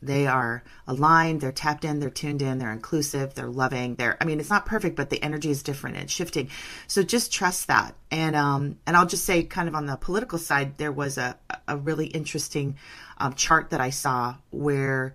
They 0.02 0.26
are 0.26 0.62
aligned, 0.86 1.40
they're 1.40 1.52
tapped 1.52 1.84
in, 1.84 2.00
they're 2.00 2.10
tuned 2.10 2.42
in, 2.42 2.58
they're 2.58 2.72
inclusive, 2.72 3.34
they're 3.34 3.48
loving. 3.48 3.96
They're 3.96 4.16
I 4.20 4.24
mean, 4.24 4.40
it's 4.40 4.50
not 4.50 4.66
perfect, 4.66 4.94
but 4.94 5.10
the 5.10 5.22
energy 5.22 5.50
is 5.50 5.62
different 5.62 5.96
and 5.96 6.10
shifting. 6.10 6.50
So 6.86 7.02
just 7.02 7.32
trust 7.32 7.68
that. 7.68 7.94
And 8.10 8.36
um 8.36 8.78
and 8.86 8.96
I'll 8.96 9.06
just 9.06 9.24
say 9.24 9.42
kind 9.42 9.68
of 9.68 9.74
on 9.74 9.86
the 9.86 9.96
political 9.96 10.38
side, 10.38 10.76
there 10.76 10.92
was 10.92 11.18
a 11.18 11.38
a 11.66 11.76
really 11.76 12.06
interesting 12.06 12.76
um, 13.18 13.34
chart 13.34 13.70
that 13.70 13.80
I 13.80 13.90
saw 13.90 14.36
where 14.50 15.14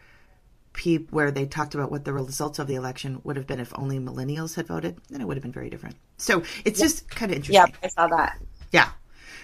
peop 0.74 1.12
where 1.12 1.32
they 1.32 1.46
talked 1.46 1.76
about 1.76 1.92
what 1.92 2.06
the 2.06 2.14
results 2.14 2.60
of 2.60 2.68
the 2.68 2.76
election 2.76 3.22
would 3.24 3.36
have 3.36 3.48
been 3.48 3.60
if 3.60 3.78
only 3.78 4.00
millennials 4.00 4.56
had 4.56 4.68
voted, 4.68 4.98
then 5.10 5.22
it 5.22 5.28
would 5.28 5.38
have 5.38 5.44
been 5.44 5.52
very 5.52 5.70
different. 5.70 5.96
So 6.18 6.44
it's 6.66 6.80
just 6.80 7.10
kind 7.10 7.32
of 7.32 7.38
interesting. 7.38 7.74
Yeah, 7.74 7.78
I 7.84 7.88
saw 7.90 8.08
that. 8.08 8.40
Yeah. 8.72 8.90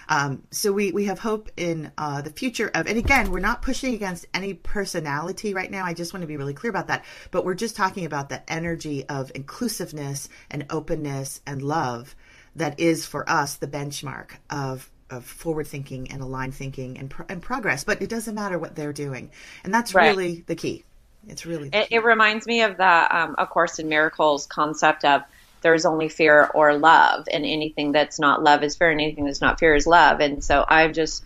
Um, 0.10 0.43
so 0.51 0.72
we, 0.72 0.91
we 0.93 1.05
have 1.05 1.19
hope 1.19 1.50
in 1.57 1.91
uh, 1.98 2.22
the 2.22 2.29
future 2.29 2.72
of, 2.74 2.88
and 2.88 2.98
again, 2.98 3.29
we're 3.29 3.39
not 3.41 3.62
pushing 3.62 3.93
against 3.93 4.25
any 4.34 4.53
personality 4.53 5.53
right 5.53 5.69
now. 5.69 5.84
I 5.84 5.93
just 5.93 6.13
want 6.13 6.22
to 6.22 6.27
be 6.27 6.38
really 6.38 6.53
clear 6.53 6.69
about 6.69 6.88
that. 6.88 7.03
But 7.31 7.43
we're 7.43 7.55
just 7.55 7.75
talking 7.75 8.05
about 8.05 8.29
the 8.29 8.50
energy 8.51 9.05
of 9.10 9.31
inclusiveness 9.36 10.29
and 10.50 10.65
openness 10.69 11.41
and 11.46 11.62
love 11.62 12.15
that 12.55 12.79
is 12.79 13.05
for 13.05 13.29
us 13.29 13.55
the 13.57 13.67
benchmark 13.67 14.31
of 14.50 14.89
of 15.10 15.24
forward 15.24 15.65
thinking 15.67 16.12
and 16.12 16.22
aligned 16.22 16.53
thinking 16.53 16.98
and, 16.98 17.10
pro- 17.10 17.25
and 17.29 17.41
progress. 17.41 17.86
But 17.86 18.01
it 18.01 18.10
doesn't 18.10 18.36
matter 18.36 18.60
what 18.60 18.75
they're 18.75 18.91
doing, 18.91 19.31
and 19.63 19.74
that's 19.74 19.93
Right. 19.93 20.10
really 20.10 20.43
the 20.48 20.55
key. 20.55 20.84
It's 21.27 21.46
really 21.46 21.69
It, 21.74 21.88
it 21.91 22.03
reminds 22.03 22.46
me 22.46 22.63
of 22.63 22.77
the 22.77 23.17
um, 23.17 23.36
A 23.38 23.46
Course 23.46 23.79
in 23.79 23.89
Miracles 23.89 24.46
concept 24.48 25.05
of 25.05 25.22
there's 25.62 25.86
only 25.86 26.07
fear 26.07 26.50
or 26.53 26.77
love, 26.77 27.27
and 27.31 27.43
anything 27.43 27.91
that's 27.91 28.19
not 28.19 28.43
love 28.43 28.63
is 28.63 28.75
fear, 28.75 28.91
and 28.91 29.01
anything 29.01 29.25
that's 29.25 29.41
not 29.41 29.60
fear 29.60 29.75
is 29.75 29.88
love. 29.88 30.19
And 30.19 30.43
so 30.43 30.63
I've 30.67 30.93
just 30.93 31.24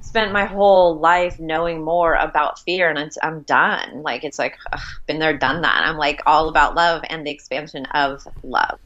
spent 0.00 0.32
my 0.32 0.44
whole 0.44 0.98
life 0.98 1.38
knowing 1.38 1.82
more 1.82 2.14
about 2.14 2.60
fear, 2.60 2.88
and 2.88 2.98
it's, 2.98 3.18
I'm 3.22 3.42
done. 3.42 4.02
Like 4.02 4.24
it's 4.24 4.38
like 4.38 4.56
ugh, 4.72 4.80
been 5.06 5.18
there, 5.18 5.36
done 5.36 5.62
that. 5.62 5.82
I'm 5.84 5.96
like 5.96 6.20
all 6.26 6.48
about 6.48 6.74
love 6.74 7.02
and 7.10 7.26
the 7.26 7.30
expansion 7.30 7.86
of 7.86 8.26
love. 8.42 8.78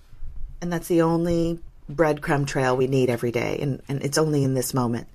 and 0.60 0.72
that's 0.72 0.88
the 0.88 1.02
only 1.02 1.58
breadcrumb 1.90 2.46
trail 2.46 2.76
we 2.76 2.86
need 2.86 3.10
every 3.10 3.30
day 3.30 3.58
and, 3.60 3.82
and 3.88 4.02
it's 4.02 4.18
only 4.18 4.42
in 4.42 4.54
this 4.54 4.72
moment 4.72 5.06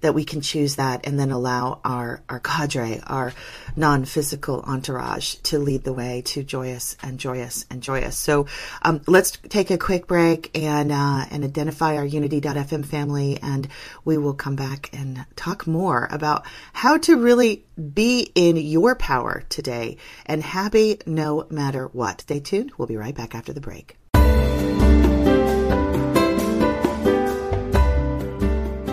that 0.00 0.14
we 0.14 0.24
can 0.24 0.40
choose 0.40 0.76
that 0.76 1.06
and 1.06 1.18
then 1.18 1.30
allow 1.30 1.80
our 1.84 2.22
our 2.28 2.38
cadre 2.38 3.00
our 3.06 3.32
non-physical 3.76 4.60
entourage 4.62 5.34
to 5.36 5.58
lead 5.58 5.84
the 5.84 5.92
way 5.92 6.22
to 6.22 6.42
joyous 6.42 6.96
and 7.02 7.18
joyous 7.18 7.64
and 7.70 7.82
joyous. 7.82 8.16
So 8.16 8.46
um, 8.82 9.00
let's 9.06 9.32
take 9.48 9.70
a 9.70 9.78
quick 9.78 10.06
break 10.06 10.56
and 10.56 10.92
uh, 10.92 11.24
and 11.30 11.44
identify 11.44 11.96
our 11.96 12.04
unity.fm 12.04 12.84
family 12.84 13.38
and 13.42 13.68
we 14.04 14.18
will 14.18 14.34
come 14.34 14.56
back 14.56 14.90
and 14.92 15.24
talk 15.36 15.66
more 15.66 16.08
about 16.10 16.44
how 16.72 16.98
to 16.98 17.16
really 17.16 17.64
be 17.94 18.30
in 18.34 18.56
your 18.56 18.94
power 18.94 19.44
today 19.48 19.96
and 20.26 20.42
happy 20.42 20.98
no 21.06 21.46
matter 21.50 21.86
what. 21.88 22.20
Stay 22.20 22.40
tuned. 22.40 22.72
We'll 22.76 22.88
be 22.88 22.96
right 22.96 23.14
back 23.14 23.34
after 23.34 23.52
the 23.52 23.60
break 23.60 23.96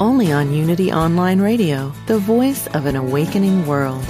only 0.00 0.32
on 0.32 0.52
Unity 0.52 0.90
Online 0.90 1.40
Radio, 1.40 1.92
the 2.06 2.18
voice 2.18 2.66
of 2.68 2.86
an 2.86 2.96
awakening 2.96 3.66
world. 3.66 4.02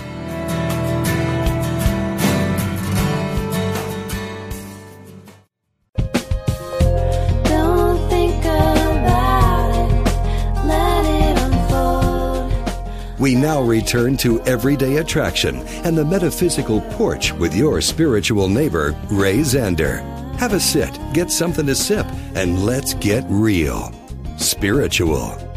Don't 7.44 8.08
think 8.08 8.44
about 8.44 9.70
it, 9.74 10.64
let 10.64 11.04
it 11.04 11.36
unfold. 11.42 13.20
We 13.20 13.34
now 13.34 13.60
return 13.60 14.16
to 14.18 14.40
Everyday 14.42 14.98
Attraction 14.98 15.56
and 15.84 15.98
the 15.98 16.04
Metaphysical 16.04 16.80
Porch 16.92 17.32
with 17.32 17.54
your 17.54 17.80
spiritual 17.80 18.48
neighbor, 18.48 18.94
Ray 19.10 19.38
Zander. 19.38 20.06
Have 20.36 20.52
a 20.52 20.60
sit, 20.60 20.96
get 21.12 21.30
something 21.32 21.66
to 21.66 21.74
sip, 21.74 22.06
and 22.34 22.64
let's 22.64 22.94
get 22.94 23.24
real. 23.28 23.92
Spiritual. 24.38 25.49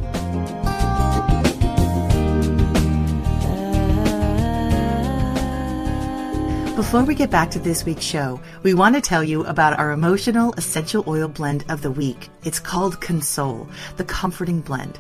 Before 6.94 7.08
we 7.08 7.16
get 7.16 7.32
back 7.32 7.50
to 7.50 7.60
this 7.60 7.86
week's 7.86 8.06
show, 8.06 8.40
we 8.62 8.76
want 8.76 8.94
to 8.94 9.02
tell 9.02 9.24
you 9.24 9.44
about 9.46 9.80
our 9.80 9.94
emotional 9.94 10.54
essential 10.58 11.04
oil 11.08 11.28
blend 11.28 11.66
of 11.68 11.82
the 11.82 11.90
week. 11.90 12.30
It's 12.44 12.60
called 12.60 13.02
Console, 13.02 13.68
the 13.98 14.04
comforting 14.04 14.62
blend. 14.62 15.00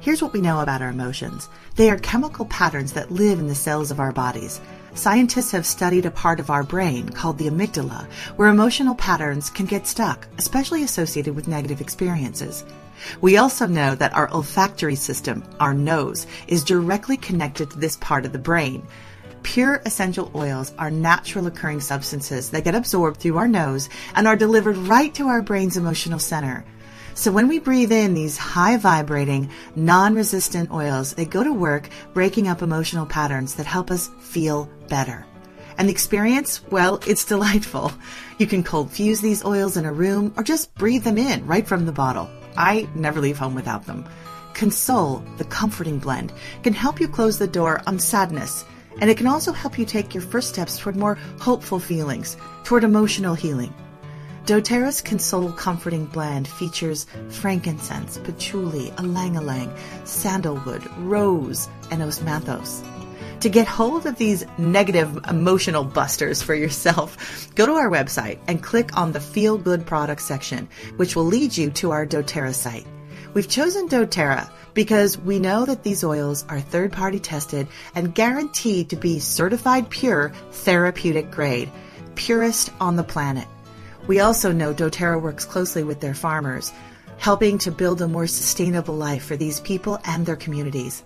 Here's 0.00 0.20
what 0.20 0.34
we 0.34 0.42
know 0.42 0.60
about 0.60 0.82
our 0.82 0.90
emotions. 0.90 1.48
They 1.76 1.88
are 1.88 1.96
chemical 1.96 2.44
patterns 2.44 2.92
that 2.92 3.10
live 3.10 3.38
in 3.38 3.46
the 3.46 3.54
cells 3.54 3.90
of 3.90 3.98
our 3.98 4.12
bodies. 4.12 4.60
Scientists 4.92 5.52
have 5.52 5.64
studied 5.64 6.04
a 6.04 6.10
part 6.10 6.38
of 6.38 6.50
our 6.50 6.62
brain 6.62 7.08
called 7.08 7.38
the 7.38 7.48
amygdala, 7.48 8.04
where 8.36 8.48
emotional 8.48 8.94
patterns 8.94 9.48
can 9.48 9.64
get 9.64 9.86
stuck, 9.86 10.28
especially 10.36 10.82
associated 10.82 11.34
with 11.34 11.48
negative 11.48 11.80
experiences. 11.80 12.62
We 13.22 13.38
also 13.38 13.66
know 13.66 13.94
that 13.94 14.12
our 14.12 14.30
olfactory 14.32 14.96
system, 14.96 15.44
our 15.60 15.72
nose, 15.72 16.26
is 16.46 16.62
directly 16.62 17.16
connected 17.16 17.70
to 17.70 17.78
this 17.78 17.96
part 17.96 18.26
of 18.26 18.32
the 18.32 18.38
brain. 18.38 18.86
Pure 19.42 19.82
essential 19.84 20.30
oils 20.34 20.72
are 20.78 20.90
natural 20.90 21.46
occurring 21.46 21.80
substances 21.80 22.50
that 22.50 22.64
get 22.64 22.74
absorbed 22.74 23.18
through 23.18 23.38
our 23.38 23.48
nose 23.48 23.88
and 24.14 24.26
are 24.26 24.36
delivered 24.36 24.76
right 24.76 25.12
to 25.14 25.28
our 25.28 25.42
brain's 25.42 25.76
emotional 25.76 26.18
center. 26.18 26.64
So 27.14 27.30
when 27.30 27.48
we 27.48 27.58
breathe 27.58 27.92
in 27.92 28.14
these 28.14 28.38
high 28.38 28.76
vibrating, 28.76 29.50
non 29.76 30.14
resistant 30.14 30.70
oils, 30.70 31.14
they 31.14 31.24
go 31.24 31.44
to 31.44 31.52
work 31.52 31.88
breaking 32.14 32.48
up 32.48 32.62
emotional 32.62 33.04
patterns 33.04 33.56
that 33.56 33.66
help 33.66 33.90
us 33.90 34.10
feel 34.20 34.70
better. 34.88 35.26
And 35.76 35.88
the 35.88 35.92
experience, 35.92 36.62
well, 36.70 37.00
it's 37.06 37.24
delightful. 37.24 37.92
You 38.38 38.46
can 38.46 38.62
cold 38.62 38.90
fuse 38.90 39.20
these 39.20 39.44
oils 39.44 39.76
in 39.76 39.84
a 39.84 39.92
room 39.92 40.32
or 40.36 40.42
just 40.42 40.74
breathe 40.74 41.04
them 41.04 41.18
in 41.18 41.46
right 41.46 41.66
from 41.66 41.84
the 41.84 41.92
bottle. 41.92 42.30
I 42.56 42.88
never 42.94 43.20
leave 43.20 43.38
home 43.38 43.54
without 43.54 43.86
them. 43.86 44.06
Console, 44.54 45.24
the 45.38 45.44
comforting 45.44 45.98
blend, 45.98 46.32
can 46.62 46.72
help 46.72 47.00
you 47.00 47.08
close 47.08 47.38
the 47.38 47.46
door 47.46 47.82
on 47.86 47.98
sadness, 47.98 48.64
and 49.00 49.10
it 49.10 49.16
can 49.16 49.26
also 49.26 49.52
help 49.52 49.78
you 49.78 49.84
take 49.84 50.14
your 50.14 50.22
first 50.22 50.48
steps 50.48 50.78
toward 50.78 50.96
more 50.96 51.14
hopeful 51.40 51.78
feelings, 51.78 52.36
toward 52.64 52.84
emotional 52.84 53.34
healing. 53.34 53.72
doTERRA's 54.46 55.00
Console 55.00 55.52
Comforting 55.52 56.06
Blend 56.06 56.48
features 56.48 57.06
frankincense, 57.28 58.18
patchouli, 58.18 58.92
ylang, 58.98 59.72
sandalwood, 60.04 60.84
rose, 60.98 61.68
and 61.90 62.02
osmanthus. 62.02 62.82
To 63.40 63.48
get 63.48 63.66
hold 63.66 64.06
of 64.06 64.18
these 64.18 64.44
negative 64.56 65.18
emotional 65.28 65.82
busters 65.82 66.42
for 66.42 66.54
yourself, 66.54 67.50
go 67.56 67.66
to 67.66 67.72
our 67.72 67.90
website 67.90 68.38
and 68.46 68.62
click 68.62 68.96
on 68.96 69.10
the 69.10 69.20
Feel 69.20 69.58
Good 69.58 69.84
Products 69.84 70.24
section, 70.24 70.68
which 70.96 71.16
will 71.16 71.24
lead 71.24 71.56
you 71.56 71.70
to 71.70 71.90
our 71.90 72.06
doTERRA 72.06 72.54
site. 72.54 72.86
We've 73.34 73.48
chosen 73.48 73.88
doTERRA 73.88 74.48
because 74.74 75.18
we 75.18 75.38
know 75.38 75.64
that 75.64 75.82
these 75.82 76.04
oils 76.04 76.44
are 76.48 76.60
third 76.60 76.92
party 76.92 77.18
tested 77.18 77.68
and 77.94 78.14
guaranteed 78.14 78.90
to 78.90 78.96
be 78.96 79.18
certified 79.18 79.90
pure 79.90 80.32
therapeutic 80.50 81.30
grade, 81.30 81.70
purest 82.14 82.70
on 82.80 82.96
the 82.96 83.04
planet. 83.04 83.46
We 84.06 84.20
also 84.20 84.52
know 84.52 84.74
doTERRA 84.74 85.20
works 85.20 85.44
closely 85.44 85.84
with 85.84 86.00
their 86.00 86.14
farmers, 86.14 86.72
helping 87.18 87.58
to 87.58 87.70
build 87.70 88.02
a 88.02 88.08
more 88.08 88.26
sustainable 88.26 88.96
life 88.96 89.24
for 89.24 89.36
these 89.36 89.60
people 89.60 90.00
and 90.04 90.26
their 90.26 90.36
communities. 90.36 91.04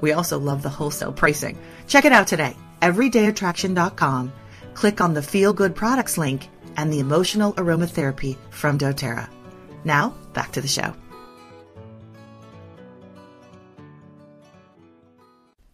We 0.00 0.12
also 0.12 0.38
love 0.38 0.62
the 0.62 0.68
wholesale 0.68 1.12
pricing. 1.12 1.58
Check 1.88 2.04
it 2.04 2.12
out 2.12 2.28
today. 2.28 2.56
EverydayAttraction.com. 2.82 4.32
Click 4.74 5.00
on 5.00 5.14
the 5.14 5.22
Feel 5.22 5.52
Good 5.52 5.74
Products 5.74 6.16
link 6.16 6.48
and 6.76 6.92
the 6.92 7.00
Emotional 7.00 7.52
Aromatherapy 7.54 8.36
from 8.50 8.78
doTERRA. 8.78 9.28
Now, 9.84 10.14
back 10.32 10.52
to 10.52 10.60
the 10.60 10.68
show. 10.68 10.94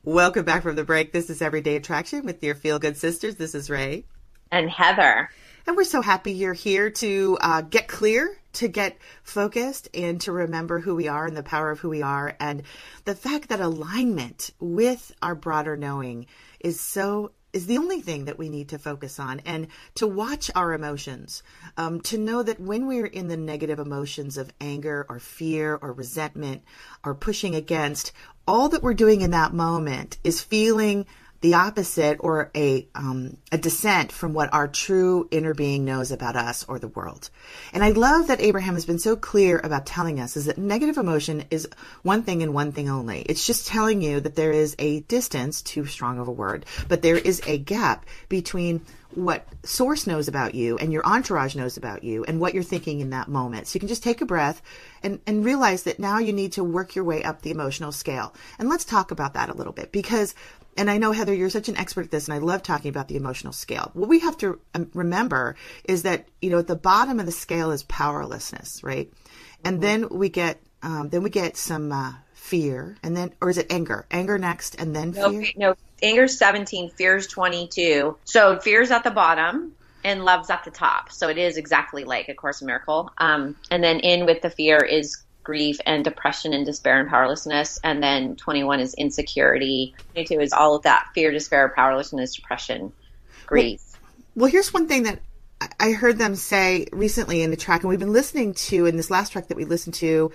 Welcome 0.06 0.44
back 0.44 0.62
from 0.62 0.76
the 0.76 0.84
break. 0.84 1.12
This 1.12 1.30
is 1.30 1.40
Everyday 1.40 1.76
Attraction 1.76 2.26
with 2.26 2.44
your 2.44 2.54
Feel 2.54 2.78
Good 2.78 2.98
Sisters. 2.98 3.36
This 3.36 3.54
is 3.54 3.70
Ray. 3.70 4.04
And 4.52 4.68
Heather. 4.68 5.30
And 5.66 5.78
we're 5.78 5.84
so 5.84 6.02
happy 6.02 6.32
you're 6.32 6.52
here 6.52 6.90
to 6.90 7.38
uh, 7.40 7.62
get 7.62 7.88
clear, 7.88 8.36
to 8.52 8.68
get 8.68 8.98
focused, 9.22 9.88
and 9.94 10.20
to 10.20 10.32
remember 10.32 10.78
who 10.78 10.94
we 10.94 11.08
are 11.08 11.24
and 11.24 11.34
the 11.34 11.42
power 11.42 11.70
of 11.70 11.78
who 11.78 11.88
we 11.88 12.02
are. 12.02 12.36
And 12.38 12.64
the 13.06 13.14
fact 13.14 13.48
that 13.48 13.60
alignment 13.60 14.50
with 14.60 15.10
our 15.22 15.34
broader 15.34 15.74
knowing 15.74 16.26
is 16.60 16.78
so 16.78 17.30
is 17.54 17.66
the 17.66 17.78
only 17.78 18.00
thing 18.00 18.24
that 18.24 18.36
we 18.36 18.48
need 18.48 18.68
to 18.68 18.78
focus 18.78 19.20
on 19.20 19.40
and 19.46 19.68
to 19.94 20.08
watch 20.08 20.50
our 20.56 20.72
emotions 20.72 21.44
um, 21.76 22.00
to 22.00 22.18
know 22.18 22.42
that 22.42 22.58
when 22.58 22.86
we're 22.88 23.06
in 23.06 23.28
the 23.28 23.36
negative 23.36 23.78
emotions 23.78 24.36
of 24.36 24.52
anger 24.60 25.06
or 25.08 25.20
fear 25.20 25.76
or 25.80 25.92
resentment 25.92 26.62
or 27.04 27.14
pushing 27.14 27.54
against 27.54 28.12
all 28.46 28.68
that 28.70 28.82
we're 28.82 28.94
doing 28.94 29.22
in 29.22 29.30
that 29.32 29.52
moment 29.52 30.18
is 30.24 30.40
feeling 30.40 31.06
the 31.44 31.52
opposite 31.52 32.16
or 32.20 32.50
a 32.56 32.88
um, 32.94 33.36
a 33.52 33.58
dissent 33.58 34.10
from 34.10 34.32
what 34.32 34.54
our 34.54 34.66
true 34.66 35.28
inner 35.30 35.52
being 35.52 35.84
knows 35.84 36.10
about 36.10 36.36
us 36.36 36.64
or 36.66 36.78
the 36.78 36.88
world. 36.88 37.28
And 37.74 37.84
I 37.84 37.90
love 37.90 38.28
that 38.28 38.40
Abraham 38.40 38.72
has 38.72 38.86
been 38.86 38.98
so 38.98 39.14
clear 39.14 39.60
about 39.62 39.84
telling 39.84 40.20
us 40.20 40.38
is 40.38 40.46
that 40.46 40.56
negative 40.56 40.96
emotion 40.96 41.44
is 41.50 41.68
one 42.00 42.22
thing 42.22 42.42
and 42.42 42.54
one 42.54 42.72
thing 42.72 42.88
only. 42.88 43.20
It's 43.20 43.46
just 43.46 43.66
telling 43.66 44.00
you 44.00 44.20
that 44.20 44.36
there 44.36 44.52
is 44.52 44.74
a 44.78 45.00
distance, 45.00 45.60
too 45.60 45.84
strong 45.84 46.18
of 46.18 46.28
a 46.28 46.32
word, 46.32 46.64
but 46.88 47.02
there 47.02 47.18
is 47.18 47.42
a 47.46 47.58
gap 47.58 48.06
between 48.30 48.80
what 49.10 49.46
source 49.64 50.06
knows 50.06 50.28
about 50.28 50.54
you 50.54 50.76
and 50.78 50.92
your 50.92 51.06
entourage 51.06 51.54
knows 51.54 51.76
about 51.76 52.04
you 52.04 52.24
and 52.24 52.40
what 52.40 52.54
you're 52.54 52.62
thinking 52.62 53.00
in 53.00 53.10
that 53.10 53.28
moment. 53.28 53.66
So 53.66 53.76
you 53.76 53.80
can 53.80 53.88
just 53.88 54.02
take 54.02 54.20
a 54.20 54.26
breath 54.26 54.62
and, 55.04 55.20
and 55.26 55.44
realize 55.44 55.84
that 55.84 55.98
now 55.98 56.18
you 56.18 56.32
need 56.32 56.52
to 56.52 56.64
work 56.64 56.94
your 56.94 57.04
way 57.04 57.22
up 57.22 57.42
the 57.42 57.50
emotional 57.50 57.92
scale. 57.92 58.34
And 58.58 58.68
let's 58.68 58.84
talk 58.84 59.10
about 59.10 59.34
that 59.34 59.50
a 59.50 59.54
little 59.54 59.72
bit 59.72 59.92
because 59.92 60.34
and 60.76 60.90
I 60.90 60.98
know 60.98 61.12
Heather, 61.12 61.34
you're 61.34 61.50
such 61.50 61.68
an 61.68 61.76
expert 61.76 62.06
at 62.06 62.10
this, 62.10 62.26
and 62.26 62.34
I 62.34 62.38
love 62.38 62.62
talking 62.62 62.88
about 62.88 63.08
the 63.08 63.16
emotional 63.16 63.52
scale. 63.52 63.90
What 63.94 64.08
we 64.08 64.20
have 64.20 64.36
to 64.38 64.60
um, 64.74 64.90
remember 64.92 65.56
is 65.84 66.02
that 66.02 66.26
you 66.42 66.50
know 66.50 66.58
at 66.58 66.66
the 66.66 66.76
bottom 66.76 67.20
of 67.20 67.26
the 67.26 67.32
scale 67.32 67.70
is 67.70 67.82
powerlessness, 67.84 68.82
right? 68.82 69.12
And 69.64 69.80
then 69.80 70.08
we 70.08 70.28
get 70.28 70.60
um, 70.82 71.08
then 71.10 71.22
we 71.22 71.30
get 71.30 71.56
some 71.56 71.92
uh, 71.92 72.12
fear, 72.32 72.96
and 73.02 73.16
then 73.16 73.32
or 73.40 73.50
is 73.50 73.58
it 73.58 73.66
anger? 73.70 74.06
Anger 74.10 74.38
next, 74.38 74.74
and 74.74 74.94
then 74.94 75.12
No, 75.12 75.30
fear. 75.30 75.46
no, 75.56 75.74
anger's 76.02 76.38
17, 76.38 76.90
fear's 76.90 77.26
22. 77.26 78.16
So 78.24 78.58
fear's 78.58 78.90
at 78.90 79.04
the 79.04 79.10
bottom 79.10 79.74
and 80.04 80.24
love's 80.24 80.50
at 80.50 80.64
the 80.64 80.70
top. 80.70 81.10
So 81.10 81.28
it 81.28 81.38
is 81.38 81.56
exactly 81.56 82.04
like 82.04 82.28
A 82.28 82.34
Course 82.34 82.60
in 82.60 82.66
Miracle. 82.66 83.10
Um, 83.18 83.56
and 83.70 83.82
then 83.82 84.00
in 84.00 84.26
with 84.26 84.42
the 84.42 84.50
fear 84.50 84.78
is 84.78 85.22
grief 85.42 85.78
and 85.86 86.04
depression 86.04 86.52
and 86.52 86.64
despair 86.64 87.00
and 87.00 87.08
powerlessness. 87.08 87.78
And 87.84 88.02
then 88.02 88.36
21 88.36 88.80
is 88.80 88.94
insecurity. 88.94 89.94
22 90.12 90.40
is 90.40 90.52
all 90.52 90.74
of 90.74 90.82
that 90.82 91.08
fear, 91.14 91.30
despair, 91.30 91.72
powerlessness, 91.74 92.34
depression, 92.34 92.92
grief. 93.46 93.80
Well, 94.34 94.50
here's 94.50 94.72
one 94.72 94.88
thing 94.88 95.04
that 95.04 95.20
I- 95.60 95.68
I 95.80 95.92
heard 95.92 96.18
them 96.18 96.34
say 96.34 96.86
recently 96.92 97.42
in 97.42 97.50
the 97.50 97.56
track, 97.56 97.82
and 97.82 97.90
we've 97.90 97.98
been 97.98 98.12
listening 98.12 98.54
to 98.54 98.86
in 98.86 98.96
this 98.96 99.10
last 99.10 99.32
track 99.32 99.48
that 99.48 99.56
we 99.56 99.64
listened 99.64 99.94
to, 99.96 100.32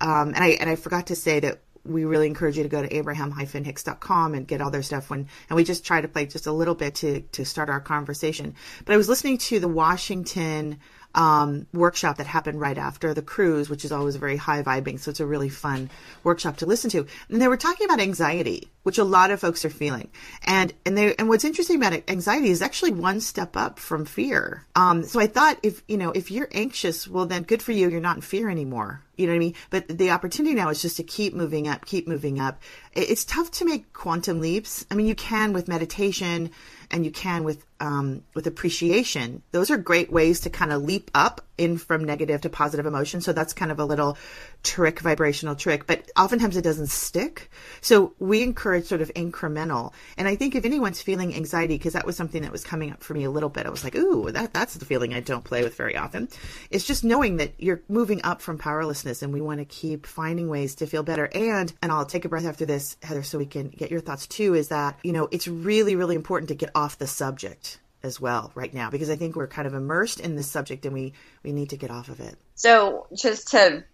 um, 0.00 0.28
and 0.34 0.38
I 0.42 0.48
and 0.60 0.68
I 0.68 0.76
forgot 0.76 1.06
to 1.08 1.16
say 1.16 1.40
that 1.40 1.60
we 1.86 2.04
really 2.04 2.26
encourage 2.26 2.56
you 2.56 2.62
to 2.62 2.68
go 2.68 2.82
to 2.82 2.96
abraham-hicks.com 2.96 4.34
and 4.34 4.46
get 4.46 4.60
all 4.60 4.70
their 4.70 4.82
stuff 4.82 5.10
when 5.10 5.28
and 5.48 5.56
we 5.56 5.64
just 5.64 5.84
try 5.84 6.00
to 6.00 6.08
play 6.08 6.26
just 6.26 6.46
a 6.46 6.52
little 6.52 6.74
bit 6.74 6.96
to 6.96 7.20
to 7.32 7.44
start 7.44 7.70
our 7.70 7.80
conversation. 7.80 8.54
But 8.84 8.94
I 8.94 8.96
was 8.96 9.08
listening 9.08 9.38
to 9.38 9.60
the 9.60 9.68
Washington 9.68 10.78
um, 11.14 11.66
workshop 11.72 12.18
that 12.18 12.26
happened 12.26 12.60
right 12.60 12.76
after 12.76 13.14
the 13.14 13.22
cruise, 13.22 13.70
which 13.70 13.84
is 13.84 13.92
always 13.92 14.16
very 14.16 14.36
high 14.36 14.62
vibing. 14.62 15.00
So 15.00 15.10
it's 15.10 15.20
a 15.20 15.26
really 15.26 15.48
fun 15.48 15.90
workshop 16.22 16.58
to 16.58 16.66
listen 16.66 16.90
to. 16.90 17.06
And 17.30 17.40
they 17.40 17.48
were 17.48 17.56
talking 17.56 17.86
about 17.86 18.00
anxiety, 18.00 18.70
which 18.86 18.98
a 18.98 19.04
lot 19.04 19.32
of 19.32 19.40
folks 19.40 19.64
are 19.64 19.70
feeling. 19.70 20.08
And 20.44 20.72
and 20.84 20.96
they 20.96 21.16
and 21.16 21.28
what's 21.28 21.44
interesting 21.44 21.74
about 21.74 22.08
anxiety 22.08 22.50
is 22.50 22.62
actually 22.62 22.92
one 22.92 23.20
step 23.20 23.56
up 23.56 23.80
from 23.80 24.04
fear. 24.04 24.64
Um, 24.76 25.02
so 25.02 25.18
I 25.18 25.26
thought 25.26 25.58
if 25.64 25.82
you 25.88 25.96
know 25.96 26.12
if 26.12 26.30
you're 26.30 26.48
anxious, 26.52 27.08
well 27.08 27.26
then 27.26 27.42
good 27.42 27.60
for 27.60 27.72
you. 27.72 27.90
You're 27.90 28.00
not 28.00 28.14
in 28.14 28.22
fear 28.22 28.48
anymore. 28.48 29.02
You 29.16 29.26
know 29.26 29.32
what 29.32 29.36
I 29.36 29.40
mean? 29.40 29.54
But 29.70 29.88
the 29.88 30.10
opportunity 30.10 30.54
now 30.54 30.68
is 30.68 30.82
just 30.82 30.98
to 30.98 31.02
keep 31.02 31.34
moving 31.34 31.66
up, 31.66 31.84
keep 31.84 32.06
moving 32.06 32.38
up. 32.38 32.62
It's 32.92 33.24
tough 33.24 33.50
to 33.52 33.64
make 33.64 33.92
quantum 33.92 34.40
leaps. 34.40 34.86
I 34.90 34.94
mean, 34.94 35.06
you 35.06 35.14
can 35.16 35.52
with 35.52 35.66
meditation 35.66 36.50
and 36.90 37.04
you 37.04 37.10
can 37.10 37.42
with 37.42 37.64
um, 37.80 38.22
with 38.34 38.46
appreciation. 38.46 39.42
Those 39.50 39.70
are 39.70 39.78
great 39.78 40.12
ways 40.12 40.40
to 40.40 40.50
kind 40.50 40.72
of 40.72 40.82
leap 40.82 41.10
up 41.12 41.45
in 41.58 41.78
from 41.78 42.04
negative 42.04 42.42
to 42.42 42.48
positive 42.48 42.86
emotion. 42.86 43.20
So 43.20 43.32
that's 43.32 43.52
kind 43.52 43.70
of 43.70 43.78
a 43.78 43.84
little 43.84 44.16
trick, 44.62 45.00
vibrational 45.00 45.54
trick. 45.54 45.86
But 45.86 46.10
oftentimes 46.16 46.56
it 46.56 46.62
doesn't 46.62 46.88
stick. 46.88 47.50
So 47.80 48.14
we 48.18 48.42
encourage 48.42 48.86
sort 48.86 49.00
of 49.00 49.12
incremental. 49.14 49.92
And 50.16 50.28
I 50.28 50.36
think 50.36 50.54
if 50.54 50.64
anyone's 50.64 51.02
feeling 51.02 51.34
anxiety, 51.34 51.76
because 51.76 51.94
that 51.94 52.06
was 52.06 52.16
something 52.16 52.42
that 52.42 52.52
was 52.52 52.64
coming 52.64 52.90
up 52.92 53.02
for 53.02 53.14
me 53.14 53.24
a 53.24 53.30
little 53.30 53.48
bit, 53.48 53.66
I 53.66 53.70
was 53.70 53.84
like, 53.84 53.96
ooh, 53.96 54.30
that 54.32 54.52
that's 54.52 54.74
the 54.74 54.84
feeling 54.84 55.14
I 55.14 55.20
don't 55.20 55.44
play 55.44 55.62
with 55.62 55.76
very 55.76 55.96
often. 55.96 56.28
It's 56.70 56.86
just 56.86 57.04
knowing 57.04 57.36
that 57.38 57.54
you're 57.58 57.82
moving 57.88 58.22
up 58.24 58.40
from 58.40 58.58
powerlessness, 58.58 59.22
and 59.22 59.32
we 59.32 59.40
want 59.40 59.60
to 59.60 59.64
keep 59.64 60.06
finding 60.06 60.48
ways 60.48 60.74
to 60.76 60.86
feel 60.86 61.02
better. 61.02 61.28
And 61.34 61.72
and 61.82 61.92
I'll 61.92 62.06
take 62.06 62.24
a 62.24 62.28
breath 62.28 62.46
after 62.46 62.66
this, 62.66 62.96
Heather, 63.02 63.22
so 63.22 63.38
we 63.38 63.46
can 63.46 63.68
get 63.68 63.90
your 63.90 64.00
thoughts 64.00 64.26
too. 64.26 64.54
Is 64.54 64.68
that 64.68 64.98
you 65.02 65.12
know 65.12 65.28
it's 65.30 65.48
really 65.48 65.96
really 65.96 66.16
important 66.16 66.48
to 66.48 66.54
get 66.54 66.70
off 66.74 66.98
the 66.98 67.06
subject 67.06 67.78
as 68.06 68.20
well 68.20 68.52
right 68.54 68.72
now 68.72 68.88
because 68.88 69.10
I 69.10 69.16
think 69.16 69.36
we're 69.36 69.46
kind 69.48 69.66
of 69.66 69.74
immersed 69.74 70.20
in 70.20 70.36
this 70.36 70.50
subject 70.50 70.86
and 70.86 70.94
we 70.94 71.12
we 71.42 71.52
need 71.52 71.70
to 71.70 71.76
get 71.76 71.90
off 71.90 72.08
of 72.08 72.20
it. 72.20 72.36
So 72.54 73.06
just 73.14 73.48
to 73.48 73.84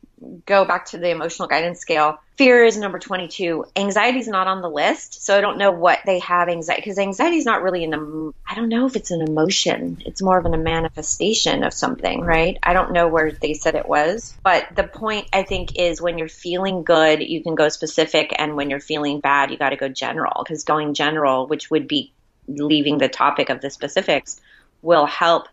go 0.47 0.65
back 0.65 0.87
to 0.87 0.99
the 0.99 1.11
emotional 1.11 1.49
guidance 1.49 1.81
scale, 1.81 2.21
fear 2.37 2.65
is 2.65 2.77
number 2.77 2.99
22. 2.99 3.65
Anxiety 3.77 4.21
is 4.21 4.29
not 4.29 4.47
on 4.47 4.63
the 4.63 4.71
list. 4.71 5.25
So 5.25 5.37
I 5.37 5.41
don't 5.41 5.59
know 5.59 5.71
what 5.71 6.01
they 6.07 6.21
have 6.21 6.49
anxiety 6.49 6.81
because 6.81 6.99
anxiety 6.99 7.39
is 7.39 7.45
not 7.45 7.63
really 7.63 7.85
an, 7.85 8.33
I 8.47 8.55
don't 8.55 8.69
know 8.69 8.87
if 8.87 8.97
it's 8.97 9.11
an 9.11 9.21
emotion. 9.21 10.03
It's 10.07 10.23
more 10.23 10.39
of 10.39 10.47
an, 10.47 10.55
a 10.55 10.59
manifestation 10.59 11.65
of 11.65 11.75
something, 11.75 12.21
right? 12.21 12.59
I 12.63 12.73
don't 12.73 12.93
know 12.93 13.09
where 13.09 13.33
they 13.33 13.55
said 13.55 13.75
it 13.75 13.89
was, 13.89 14.35
but 14.43 14.69
the 14.75 14.85
point 14.85 15.29
I 15.33 15.43
think 15.43 15.77
is 15.79 16.01
when 16.01 16.19
you're 16.19 16.29
feeling 16.29 16.85
good, 16.85 17.23
you 17.23 17.43
can 17.43 17.55
go 17.55 17.69
specific. 17.69 18.33
And 18.39 18.57
when 18.57 18.71
you're 18.71 18.81
feeling 18.81 19.21
bad, 19.21 19.51
you 19.51 19.57
got 19.57 19.71
to 19.71 19.77
go 19.77 19.89
general 19.89 20.45
because 20.45 20.65
going 20.65 20.95
general, 20.95 21.47
which 21.47 21.71
would 21.71 21.89
be 21.89 22.13
leaving 22.49 22.99
the 22.99 23.09
topic 23.09 23.49
of 23.49 23.61
the 23.61 23.71
specifics 23.71 24.41
will 24.83 25.07
help 25.07 25.47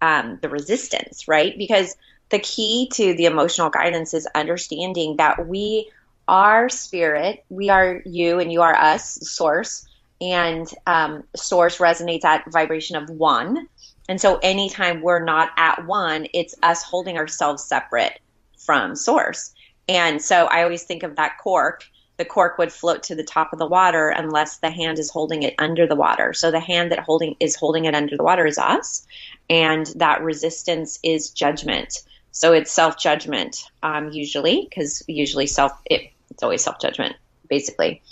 um, 0.00 0.38
the 0.42 0.48
resistance, 0.48 1.28
right? 1.28 1.56
Because 1.56 1.96
the 2.30 2.38
key 2.38 2.88
to 2.94 3.14
the 3.14 3.26
emotional 3.26 3.70
guidance 3.70 4.14
is 4.14 4.26
understanding 4.34 5.16
that 5.16 5.46
we 5.46 5.90
are 6.26 6.68
spirit, 6.68 7.44
we 7.48 7.68
are 7.70 8.02
you, 8.06 8.38
and 8.38 8.52
you 8.52 8.62
are 8.62 8.74
us, 8.74 9.18
source, 9.22 9.86
and 10.20 10.66
um, 10.86 11.24
source 11.34 11.78
resonates 11.78 12.24
at 12.24 12.50
vibration 12.50 12.96
of 12.96 13.10
one. 13.10 13.66
And 14.08 14.20
so 14.20 14.38
anytime 14.42 15.02
we're 15.02 15.24
not 15.24 15.50
at 15.56 15.86
one, 15.86 16.26
it's 16.32 16.54
us 16.62 16.82
holding 16.82 17.16
ourselves 17.16 17.64
separate 17.64 18.18
from 18.58 18.94
source. 18.94 19.52
And 19.88 20.22
so 20.22 20.46
I 20.46 20.62
always 20.62 20.84
think 20.84 21.02
of 21.02 21.16
that 21.16 21.38
cork. 21.42 21.84
The 22.20 22.26
cork 22.26 22.58
would 22.58 22.70
float 22.70 23.04
to 23.04 23.14
the 23.14 23.24
top 23.24 23.54
of 23.54 23.58
the 23.58 23.66
water 23.66 24.10
unless 24.10 24.58
the 24.58 24.70
hand 24.70 24.98
is 24.98 25.08
holding 25.08 25.42
it 25.42 25.54
under 25.58 25.86
the 25.86 25.96
water. 25.96 26.34
So 26.34 26.50
the 26.50 26.60
hand 26.60 26.92
that 26.92 26.98
holding 26.98 27.34
is 27.40 27.56
holding 27.56 27.86
it 27.86 27.94
under 27.94 28.14
the 28.14 28.22
water 28.22 28.44
is 28.44 28.58
us, 28.58 29.06
and 29.48 29.86
that 29.96 30.22
resistance 30.22 30.98
is 31.02 31.30
judgment. 31.30 32.02
So 32.30 32.52
it's 32.52 32.70
self 32.70 32.98
judgment 32.98 33.64
um, 33.82 34.10
usually, 34.10 34.66
because 34.68 35.02
usually 35.08 35.46
self 35.46 35.72
it, 35.86 36.10
it's 36.30 36.42
always 36.42 36.62
self 36.62 36.78
judgment 36.78 37.16
basically. 37.48 38.02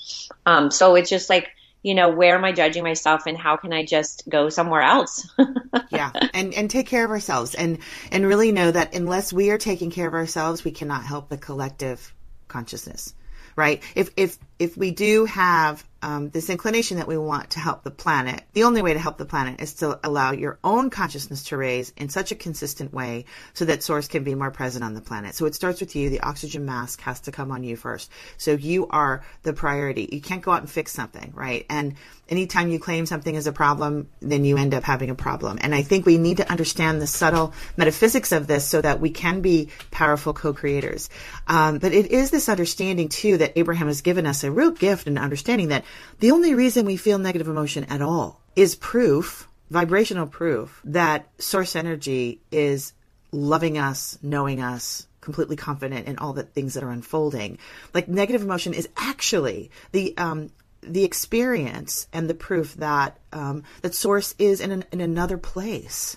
Um, 0.46 0.70
so 0.70 0.94
it's 0.94 1.10
just 1.10 1.28
like 1.28 1.50
you 1.82 1.94
know 1.94 2.08
where 2.08 2.34
am 2.34 2.46
I 2.46 2.52
judging 2.52 2.84
myself, 2.84 3.26
and 3.26 3.36
how 3.36 3.58
can 3.58 3.74
I 3.74 3.84
just 3.84 4.26
go 4.26 4.48
somewhere 4.48 4.80
else? 4.80 5.28
yeah, 5.90 6.12
and 6.32 6.54
and 6.54 6.70
take 6.70 6.86
care 6.86 7.04
of 7.04 7.10
ourselves, 7.10 7.54
and 7.54 7.76
and 8.10 8.24
really 8.24 8.52
know 8.52 8.70
that 8.70 8.94
unless 8.94 9.34
we 9.34 9.50
are 9.50 9.58
taking 9.58 9.90
care 9.90 10.08
of 10.08 10.14
ourselves, 10.14 10.64
we 10.64 10.70
cannot 10.70 11.04
help 11.04 11.28
the 11.28 11.36
collective 11.36 12.14
consciousness 12.48 13.12
right? 13.58 13.82
If 13.96 14.10
if 14.16 14.38
if 14.60 14.76
we 14.76 14.92
do 14.92 15.24
have 15.24 15.84
um, 16.00 16.30
this 16.30 16.48
inclination 16.48 16.98
that 16.98 17.08
we 17.08 17.18
want 17.18 17.50
to 17.50 17.60
help 17.60 17.82
the 17.82 17.90
planet, 17.90 18.42
the 18.52 18.62
only 18.62 18.82
way 18.82 18.92
to 18.92 19.00
help 19.00 19.18
the 19.18 19.24
planet 19.24 19.60
is 19.60 19.74
to 19.74 19.98
allow 20.04 20.30
your 20.30 20.60
own 20.62 20.90
consciousness 20.90 21.42
to 21.44 21.56
raise 21.56 21.92
in 21.96 22.08
such 22.08 22.30
a 22.30 22.36
consistent 22.36 22.92
way 22.92 23.24
so 23.54 23.64
that 23.64 23.82
source 23.82 24.06
can 24.06 24.22
be 24.22 24.36
more 24.36 24.52
present 24.52 24.84
on 24.84 24.94
the 24.94 25.00
planet. 25.00 25.34
So 25.34 25.44
it 25.46 25.56
starts 25.56 25.80
with 25.80 25.96
you. 25.96 26.08
The 26.08 26.20
oxygen 26.20 26.64
mask 26.64 27.00
has 27.00 27.20
to 27.22 27.32
come 27.32 27.50
on 27.50 27.64
you 27.64 27.74
first. 27.74 28.12
So 28.36 28.52
you 28.52 28.86
are 28.88 29.24
the 29.42 29.52
priority. 29.52 30.08
You 30.12 30.20
can't 30.20 30.42
go 30.42 30.52
out 30.52 30.60
and 30.60 30.70
fix 30.70 30.92
something, 30.92 31.32
right? 31.34 31.66
And 31.68 31.96
anytime 32.28 32.68
you 32.68 32.78
claim 32.78 33.06
something 33.06 33.34
is 33.34 33.46
a 33.46 33.52
problem, 33.52 34.08
then 34.20 34.44
you 34.44 34.56
end 34.56 34.74
up 34.74 34.84
having 34.84 35.10
a 35.10 35.14
problem. 35.14 35.58
And 35.60 35.74
I 35.74 35.82
think 35.82 36.06
we 36.06 36.18
need 36.18 36.38
to 36.38 36.50
understand 36.50 37.00
the 37.00 37.06
subtle 37.06 37.52
metaphysics 37.76 38.32
of 38.32 38.46
this 38.46 38.66
so 38.66 38.80
that 38.80 39.00
we 39.00 39.10
can 39.10 39.40
be 39.40 39.68
powerful 39.90 40.32
co-creators. 40.32 41.10
Um, 41.46 41.78
but 41.78 41.92
it 41.92 42.10
is 42.10 42.30
this 42.30 42.48
understanding 42.48 43.08
too 43.08 43.38
that 43.38 43.52
Abraham 43.56 43.88
has 43.88 44.02
given 44.02 44.26
us 44.26 44.44
a 44.44 44.50
real 44.50 44.70
gift 44.70 45.06
in 45.06 45.18
understanding 45.18 45.68
that 45.68 45.84
the 46.20 46.30
only 46.32 46.54
reason 46.54 46.86
we 46.86 46.96
feel 46.96 47.18
negative 47.18 47.48
emotion 47.48 47.84
at 47.84 48.02
all 48.02 48.40
is 48.56 48.74
proof, 48.74 49.48
vibrational 49.70 50.26
proof, 50.26 50.80
that 50.84 51.28
source 51.38 51.76
energy 51.76 52.40
is 52.50 52.92
loving 53.32 53.78
us, 53.78 54.18
knowing 54.22 54.60
us, 54.60 55.06
completely 55.20 55.56
confident 55.56 56.06
in 56.06 56.16
all 56.18 56.32
the 56.32 56.42
things 56.42 56.72
that 56.74 56.82
are 56.82 56.90
unfolding. 56.90 57.58
Like 57.92 58.08
negative 58.08 58.42
emotion 58.42 58.72
is 58.72 58.88
actually 58.96 59.70
the 59.92 60.16
um, 60.16 60.50
the 60.82 61.04
experience 61.04 62.08
and 62.12 62.28
the 62.28 62.34
proof 62.34 62.74
that 62.74 63.18
um, 63.32 63.64
that 63.82 63.94
source 63.94 64.34
is 64.38 64.60
in 64.60 64.70
an, 64.70 64.84
in 64.92 65.00
another 65.00 65.38
place, 65.38 66.16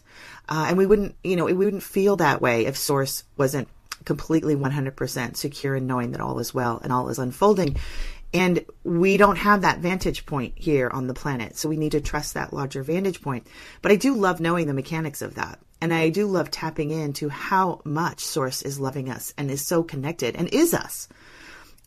uh, 0.50 0.66
and 0.68 0.78
we 0.78 0.86
wouldn't 0.86 1.16
you 1.24 1.36
know 1.36 1.46
we 1.46 1.54
wouldn't 1.54 1.84
feel 1.84 2.16
that 2.18 2.42
way 2.42 2.66
if 2.66 2.78
source 2.78 3.24
wasn't 3.38 3.68
completely 4.06 4.56
100% 4.56 5.38
secure 5.38 5.76
in 5.76 5.88
knowing 5.88 6.12
that 6.12 6.22
all 6.22 6.40
is 6.40 6.54
well 6.54 6.80
and 6.84 6.92
all 6.92 7.10
is 7.10 7.20
unfolding. 7.20 7.78
And 8.34 8.66
we 8.84 9.18
don't 9.18 9.36
have 9.38 9.62
that 9.62 9.80
vantage 9.80 10.26
point 10.26 10.54
here 10.56 10.90
on 10.90 11.08
the 11.08 11.14
planet. 11.14 11.58
So 11.58 11.68
we 11.68 11.78
need 11.78 11.92
to 11.92 12.02
trust 12.02 12.34
that 12.34 12.54
larger 12.54 12.82
vantage 12.82 13.22
point. 13.22 13.46
But 13.82 13.92
I 13.92 13.98
do 13.98 14.16
love 14.16 14.40
knowing 14.40 14.68
the 14.68 14.74
mechanics 14.74 15.22
of 15.22 15.36
that. 15.36 15.60
And 15.82 15.94
I 15.94 16.10
do 16.10 16.28
love 16.28 16.50
tapping 16.50 16.92
into 16.92 17.28
how 17.28 17.82
much 17.84 18.24
source 18.24 18.62
is 18.62 18.80
loving 18.80 19.10
us 19.10 19.34
and 19.38 19.52
is 19.52 19.66
so 19.66 19.84
connected 19.84 20.36
and 20.36 20.48
is 20.54 20.74
us 20.74 21.10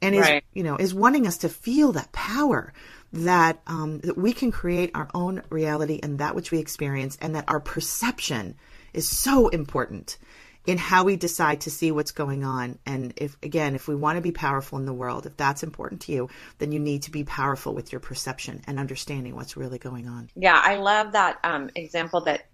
and 0.03 0.15
is, 0.15 0.21
right. 0.21 0.45
you 0.53 0.63
know, 0.63 0.77
is 0.77 0.95
wanting 0.95 1.27
us 1.27 1.39
to 1.39 1.49
feel 1.49 1.93
that 1.93 2.13
power 2.13 2.73
that, 3.13 3.61
um, 3.67 4.01
that 4.01 4.19
we 4.19 4.33
can 4.33 4.51
create 4.51 4.91
our 4.95 5.09
own 5.15 5.43
reality 5.49 6.01
and 6.03 6.19
that 6.19 6.35
which 6.35 6.51
we 6.51 6.59
experience 6.59 7.17
and 7.21 7.37
that 7.37 7.45
our 7.49 7.61
perception 7.61 8.57
is 8.93 9.09
so 9.09 9.49
important 9.49 10.19
in 10.67 10.79
how 10.79 11.05
we 11.05 11.17
decide 11.17 11.61
to 11.63 11.71
see 11.71 11.93
what's 11.93 12.13
going 12.13 12.43
on. 12.43 12.79
And 12.87 13.13
if, 13.17 13.37
again, 13.43 13.75
if 13.75 13.87
we 13.87 13.95
want 13.95 14.17
to 14.17 14.23
be 14.23 14.33
powerful 14.33 14.79
in 14.79 14.87
the 14.87 14.95
world, 14.95 15.27
if 15.27 15.37
that's 15.37 15.63
important 15.63 16.03
to 16.03 16.13
you, 16.13 16.31
then 16.59 16.73
you 16.73 16.79
need 16.79 17.03
to 17.03 17.11
be 17.11 17.25
powerful 17.25 17.75
with 17.75 17.93
your 17.93 18.01
perception 18.01 18.63
and 18.67 18.79
understanding 18.79 19.37
what's 19.37 19.57
really 19.57 19.79
going 19.79 20.09
on. 20.09 20.31
Yeah, 20.35 20.59
I 20.61 20.77
love 20.77 21.13
that 21.13 21.39
um, 21.45 21.71
example 21.75 22.23
that 22.23 22.47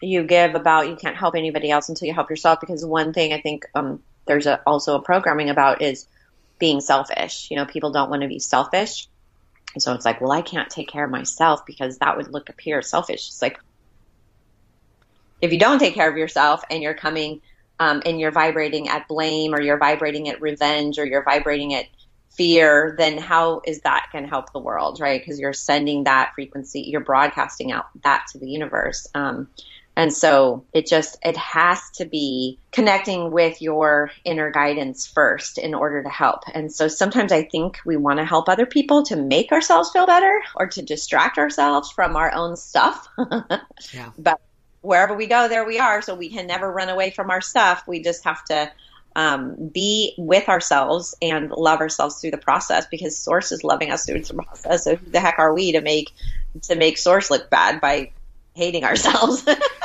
you 0.00 0.24
give 0.24 0.54
about 0.54 0.88
you 0.88 0.96
can't 0.96 1.16
help 1.16 1.34
anybody 1.34 1.70
else 1.70 1.88
until 1.88 2.06
you 2.06 2.14
help 2.14 2.30
yourself. 2.30 2.60
Because 2.60 2.84
one 2.84 3.12
thing 3.12 3.32
I 3.32 3.40
think 3.40 3.66
um, 3.74 4.02
there's 4.26 4.46
a, 4.46 4.60
also 4.64 4.96
a 4.96 5.02
programming 5.02 5.50
about 5.50 5.82
is 5.82 6.06
being 6.62 6.80
selfish. 6.80 7.48
You 7.50 7.56
know, 7.56 7.66
people 7.66 7.90
don't 7.90 8.08
want 8.08 8.22
to 8.22 8.28
be 8.28 8.38
selfish. 8.38 9.08
And 9.74 9.82
so 9.82 9.94
it's 9.94 10.04
like, 10.04 10.20
well, 10.20 10.30
I 10.30 10.42
can't 10.42 10.70
take 10.70 10.86
care 10.86 11.04
of 11.04 11.10
myself 11.10 11.66
because 11.66 11.98
that 11.98 12.16
would 12.16 12.32
look 12.32 12.48
appear 12.48 12.82
selfish. 12.82 13.26
It's 13.26 13.42
like, 13.42 13.58
if 15.40 15.52
you 15.52 15.58
don't 15.58 15.80
take 15.80 15.94
care 15.94 16.08
of 16.08 16.16
yourself 16.16 16.62
and 16.70 16.80
you're 16.80 16.94
coming 16.94 17.40
um, 17.80 18.00
and 18.06 18.20
you're 18.20 18.30
vibrating 18.30 18.88
at 18.88 19.08
blame 19.08 19.56
or 19.56 19.60
you're 19.60 19.76
vibrating 19.76 20.28
at 20.28 20.40
revenge 20.40 21.00
or 21.00 21.04
you're 21.04 21.24
vibrating 21.24 21.74
at 21.74 21.86
fear, 22.30 22.94
then 22.96 23.18
how 23.18 23.62
is 23.64 23.80
that 23.80 24.06
going 24.12 24.22
to 24.22 24.30
help 24.30 24.52
the 24.52 24.60
world, 24.60 25.00
right? 25.00 25.20
Because 25.20 25.40
you're 25.40 25.52
sending 25.52 26.04
that 26.04 26.30
frequency, 26.36 26.82
you're 26.82 27.00
broadcasting 27.00 27.72
out 27.72 27.86
that 28.04 28.26
to 28.30 28.38
the 28.38 28.48
universe. 28.48 29.08
Um, 29.16 29.48
and 29.94 30.12
so 30.12 30.64
it 30.72 30.86
just, 30.86 31.18
it 31.22 31.36
has 31.36 31.90
to 31.96 32.06
be 32.06 32.58
connecting 32.70 33.30
with 33.30 33.60
your 33.60 34.10
inner 34.24 34.50
guidance 34.50 35.06
first 35.06 35.58
in 35.58 35.74
order 35.74 36.02
to 36.02 36.08
help. 36.08 36.44
And 36.54 36.72
so 36.72 36.88
sometimes 36.88 37.30
I 37.30 37.42
think 37.42 37.78
we 37.84 37.96
want 37.96 38.18
to 38.18 38.24
help 38.24 38.48
other 38.48 38.64
people 38.64 39.02
to 39.04 39.16
make 39.16 39.52
ourselves 39.52 39.90
feel 39.90 40.06
better 40.06 40.42
or 40.56 40.66
to 40.68 40.82
distract 40.82 41.36
ourselves 41.36 41.90
from 41.90 42.16
our 42.16 42.32
own 42.32 42.56
stuff. 42.56 43.06
yeah. 43.92 44.10
But 44.18 44.40
wherever 44.80 45.14
we 45.14 45.26
go, 45.26 45.48
there 45.48 45.66
we 45.66 45.78
are. 45.78 46.00
So 46.00 46.14
we 46.14 46.30
can 46.30 46.46
never 46.46 46.70
run 46.70 46.88
away 46.88 47.10
from 47.10 47.30
our 47.30 47.42
stuff. 47.42 47.84
We 47.86 48.02
just 48.02 48.24
have 48.24 48.42
to 48.46 48.72
um, 49.14 49.68
be 49.68 50.14
with 50.16 50.48
ourselves 50.48 51.14
and 51.20 51.50
love 51.50 51.80
ourselves 51.80 52.18
through 52.18 52.30
the 52.30 52.38
process 52.38 52.86
because 52.90 53.18
Source 53.18 53.52
is 53.52 53.62
loving 53.62 53.90
us 53.90 54.06
through 54.06 54.22
the 54.22 54.34
process. 54.34 54.84
So 54.84 54.96
who 54.96 55.10
the 55.10 55.20
heck 55.20 55.38
are 55.38 55.52
we 55.52 55.72
to 55.72 55.82
make 55.82 56.12
to 56.62 56.76
make 56.76 56.96
Source 56.96 57.30
look 57.30 57.50
bad 57.50 57.80
by 57.80 58.12
hating 58.54 58.84
ourselves? 58.84 59.46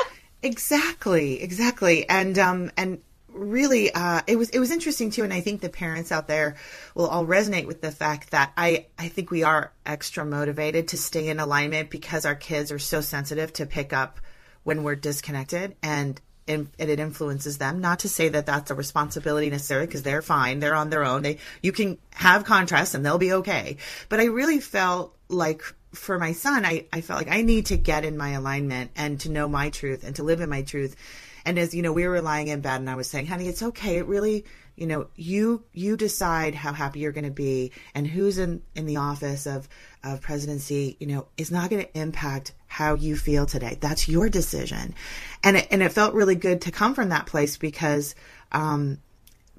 exactly, 0.47 1.41
exactly, 1.41 2.07
and 2.09 2.39
um, 2.39 2.71
and 2.77 3.01
really 3.29 3.91
uh, 3.93 4.21
it 4.25 4.35
was 4.35 4.49
it 4.49 4.59
was 4.59 4.71
interesting 4.71 5.11
too 5.11 5.23
and 5.23 5.31
i 5.31 5.41
think 5.41 5.61
the 5.61 5.69
parents 5.69 6.11
out 6.11 6.27
there 6.27 6.55
will 6.95 7.07
all 7.07 7.23
resonate 7.23 7.67
with 7.67 7.81
the 7.81 7.91
fact 7.91 8.31
that 8.31 8.51
i 8.57 8.87
i 8.97 9.07
think 9.07 9.29
we 9.29 9.43
are 9.43 9.71
extra 9.85 10.25
motivated 10.25 10.87
to 10.87 10.97
stay 10.97 11.27
in 11.27 11.39
alignment 11.39 11.91
because 11.91 12.25
our 12.25 12.33
kids 12.33 12.71
are 12.71 12.79
so 12.79 12.99
sensitive 12.99 13.53
to 13.53 13.67
pick 13.67 13.93
up 13.93 14.19
when 14.63 14.83
we're 14.83 14.95
disconnected 14.95 15.75
and 15.83 16.19
and 16.47 16.69
it 16.77 16.99
influences 16.99 17.57
them. 17.57 17.81
Not 17.81 17.99
to 17.99 18.09
say 18.09 18.29
that 18.29 18.45
that's 18.45 18.71
a 18.71 18.75
responsibility 18.75 19.49
necessarily 19.49 19.87
because 19.87 20.03
they're 20.03 20.21
fine, 20.21 20.59
they're 20.59 20.75
on 20.75 20.89
their 20.89 21.03
own. 21.03 21.21
They 21.21 21.39
you 21.61 21.71
can 21.71 21.97
have 22.13 22.45
contrast 22.45 22.95
and 22.95 23.05
they'll 23.05 23.17
be 23.17 23.33
okay. 23.33 23.77
But 24.09 24.19
I 24.19 24.25
really 24.25 24.59
felt 24.59 25.15
like 25.29 25.61
for 25.93 26.19
my 26.19 26.33
son, 26.33 26.65
I, 26.65 26.85
I 26.91 27.01
felt 27.01 27.19
like 27.19 27.33
I 27.33 27.41
need 27.41 27.67
to 27.67 27.77
get 27.77 28.05
in 28.05 28.17
my 28.17 28.29
alignment 28.31 28.91
and 28.95 29.19
to 29.21 29.31
know 29.31 29.47
my 29.47 29.69
truth 29.69 30.03
and 30.03 30.15
to 30.17 30.23
live 30.23 30.41
in 30.41 30.49
my 30.49 30.61
truth. 30.61 30.95
And 31.45 31.57
as 31.57 31.73
you 31.73 31.81
know, 31.81 31.93
we 31.93 32.07
were 32.07 32.21
lying 32.21 32.49
in 32.49 32.61
bed 32.61 32.81
and 32.81 32.89
I 32.89 32.95
was 32.95 33.09
saying, 33.09 33.27
honey, 33.27 33.47
it's 33.47 33.63
okay. 33.63 33.97
It 33.97 34.05
really, 34.05 34.43
you 34.75 34.85
know, 34.85 35.07
you 35.15 35.63
you 35.71 35.95
decide 35.95 36.55
how 36.55 36.73
happy 36.73 36.99
you're 36.99 37.13
going 37.13 37.23
to 37.23 37.31
be 37.31 37.71
and 37.95 38.05
who's 38.05 38.37
in 38.37 38.61
in 38.75 38.85
the 38.85 38.97
office 38.97 39.47
of 39.47 39.69
of 40.03 40.21
presidency, 40.21 40.97
you 40.99 41.07
know, 41.07 41.27
is 41.37 41.51
not 41.51 41.69
going 41.69 41.83
to 41.83 41.97
impact 41.97 42.53
how 42.67 42.95
you 42.95 43.15
feel 43.15 43.45
today. 43.45 43.77
That's 43.79 44.07
your 44.07 44.29
decision. 44.29 44.93
And 45.43 45.57
it, 45.57 45.67
and 45.71 45.81
it 45.81 45.93
felt 45.93 46.13
really 46.13 46.35
good 46.35 46.61
to 46.61 46.71
come 46.71 46.93
from 46.93 47.09
that 47.09 47.25
place 47.25 47.57
because, 47.57 48.13
um, 48.51 48.99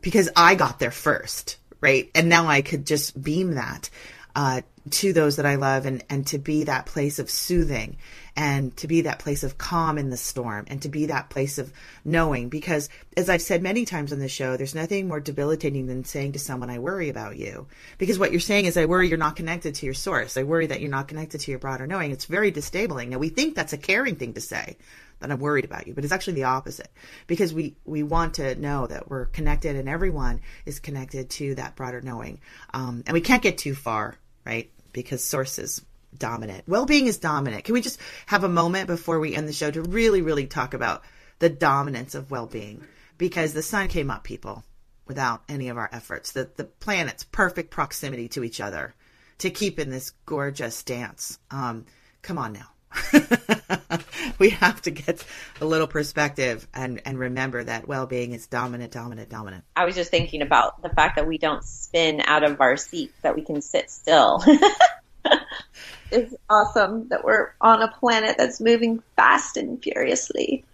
because 0.00 0.28
I 0.36 0.54
got 0.54 0.78
there 0.78 0.90
first, 0.90 1.56
right? 1.80 2.10
And 2.14 2.28
now 2.28 2.46
I 2.46 2.62
could 2.62 2.86
just 2.86 3.20
beam 3.20 3.54
that, 3.54 3.90
uh, 4.36 4.60
to 4.92 5.12
those 5.12 5.36
that 5.36 5.46
I 5.46 5.56
love 5.56 5.86
and, 5.86 6.04
and 6.08 6.26
to 6.28 6.38
be 6.38 6.64
that 6.64 6.86
place 6.86 7.18
of 7.18 7.30
soothing 7.30 7.96
and 8.36 8.76
to 8.76 8.86
be 8.86 9.00
that 9.02 9.18
place 9.18 9.42
of 9.42 9.58
calm 9.58 9.98
in 9.98 10.10
the 10.10 10.16
storm 10.16 10.64
and 10.68 10.80
to 10.82 10.88
be 10.88 11.06
that 11.06 11.28
place 11.28 11.58
of 11.58 11.72
knowing. 12.04 12.48
Because 12.48 12.88
as 13.16 13.28
I've 13.28 13.42
said 13.42 13.62
many 13.62 13.84
times 13.84 14.12
on 14.12 14.20
the 14.20 14.28
show, 14.28 14.56
there's 14.56 14.74
nothing 14.74 15.08
more 15.08 15.18
debilitating 15.18 15.86
than 15.86 16.04
saying 16.04 16.32
to 16.32 16.38
someone, 16.38 16.70
I 16.70 16.78
worry 16.78 17.08
about 17.08 17.36
you. 17.36 17.66
Because 17.98 18.18
what 18.18 18.30
you're 18.30 18.40
saying 18.40 18.66
is, 18.66 18.76
I 18.76 18.86
worry 18.86 19.08
you're 19.08 19.18
not 19.18 19.36
connected 19.36 19.74
to 19.76 19.86
your 19.86 19.94
source. 19.94 20.36
I 20.36 20.44
worry 20.44 20.66
that 20.68 20.80
you're 20.80 20.90
not 20.90 21.08
connected 21.08 21.40
to 21.40 21.50
your 21.50 21.58
broader 21.58 21.86
knowing. 21.86 22.12
It's 22.12 22.26
very 22.26 22.50
disabling. 22.50 23.10
Now 23.10 23.18
we 23.18 23.28
think 23.28 23.54
that's 23.54 23.72
a 23.72 23.78
caring 23.78 24.16
thing 24.16 24.34
to 24.34 24.40
say 24.40 24.76
that 25.20 25.30
I'm 25.30 25.40
worried 25.40 25.64
about 25.64 25.86
you, 25.86 25.94
but 25.94 26.04
it's 26.04 26.12
actually 26.12 26.34
the 26.34 26.44
opposite 26.44 26.90
because 27.26 27.52
we, 27.52 27.76
we 27.84 28.02
want 28.02 28.34
to 28.34 28.54
know 28.54 28.86
that 28.86 29.10
we're 29.10 29.26
connected 29.26 29.76
and 29.76 29.88
everyone 29.88 30.40
is 30.64 30.78
connected 30.78 31.30
to 31.30 31.54
that 31.56 31.74
broader 31.76 32.00
knowing. 32.00 32.40
Um, 32.72 33.02
and 33.06 33.14
we 33.14 33.20
can't 33.20 33.42
get 33.42 33.58
too 33.58 33.74
far, 33.74 34.16
right? 34.44 34.70
Because 35.02 35.24
sources 35.24 35.82
dominant. 36.16 36.64
Well-being 36.66 37.06
is 37.06 37.18
dominant. 37.18 37.64
Can 37.64 37.74
we 37.74 37.80
just 37.80 38.00
have 38.26 38.44
a 38.44 38.48
moment 38.48 38.86
before 38.86 39.20
we 39.20 39.34
end 39.34 39.48
the 39.48 39.52
show 39.52 39.70
to 39.70 39.82
really, 39.82 40.22
really 40.22 40.46
talk 40.46 40.74
about 40.74 41.02
the 41.38 41.48
dominance 41.48 42.14
of 42.14 42.30
well-being? 42.30 42.82
Because 43.18 43.52
the 43.52 43.62
sun 43.62 43.88
came 43.88 44.10
up, 44.10 44.24
people, 44.24 44.64
without 45.06 45.42
any 45.48 45.68
of 45.68 45.76
our 45.76 45.88
efforts. 45.92 46.32
The 46.32 46.50
the 46.56 46.64
planet's 46.64 47.24
perfect 47.24 47.70
proximity 47.70 48.28
to 48.28 48.44
each 48.44 48.60
other 48.60 48.94
to 49.38 49.50
keep 49.50 49.78
in 49.78 49.90
this 49.90 50.12
gorgeous 50.26 50.82
dance. 50.82 51.38
Um, 51.50 51.86
come 52.22 52.38
on 52.38 52.52
now. 52.52 52.70
we 54.38 54.50
have 54.50 54.80
to 54.82 54.90
get 54.90 55.24
a 55.60 55.64
little 55.64 55.86
perspective 55.86 56.66
and, 56.74 57.00
and 57.04 57.18
remember 57.18 57.64
that 57.64 57.88
well 57.88 58.06
being 58.06 58.32
is 58.32 58.46
dominant, 58.46 58.92
dominant, 58.92 59.28
dominant. 59.28 59.64
I 59.76 59.84
was 59.84 59.94
just 59.94 60.10
thinking 60.10 60.42
about 60.42 60.82
the 60.82 60.88
fact 60.90 61.16
that 61.16 61.26
we 61.26 61.38
don't 61.38 61.64
spin 61.64 62.22
out 62.24 62.44
of 62.44 62.60
our 62.60 62.76
seat, 62.76 63.12
that 63.22 63.34
we 63.34 63.42
can 63.42 63.60
sit 63.62 63.90
still. 63.90 64.42
it's 66.10 66.34
awesome 66.48 67.08
that 67.08 67.24
we're 67.24 67.52
on 67.60 67.82
a 67.82 67.88
planet 67.88 68.36
that's 68.38 68.60
moving 68.60 69.02
fast 69.16 69.56
and 69.56 69.82
furiously. 69.82 70.64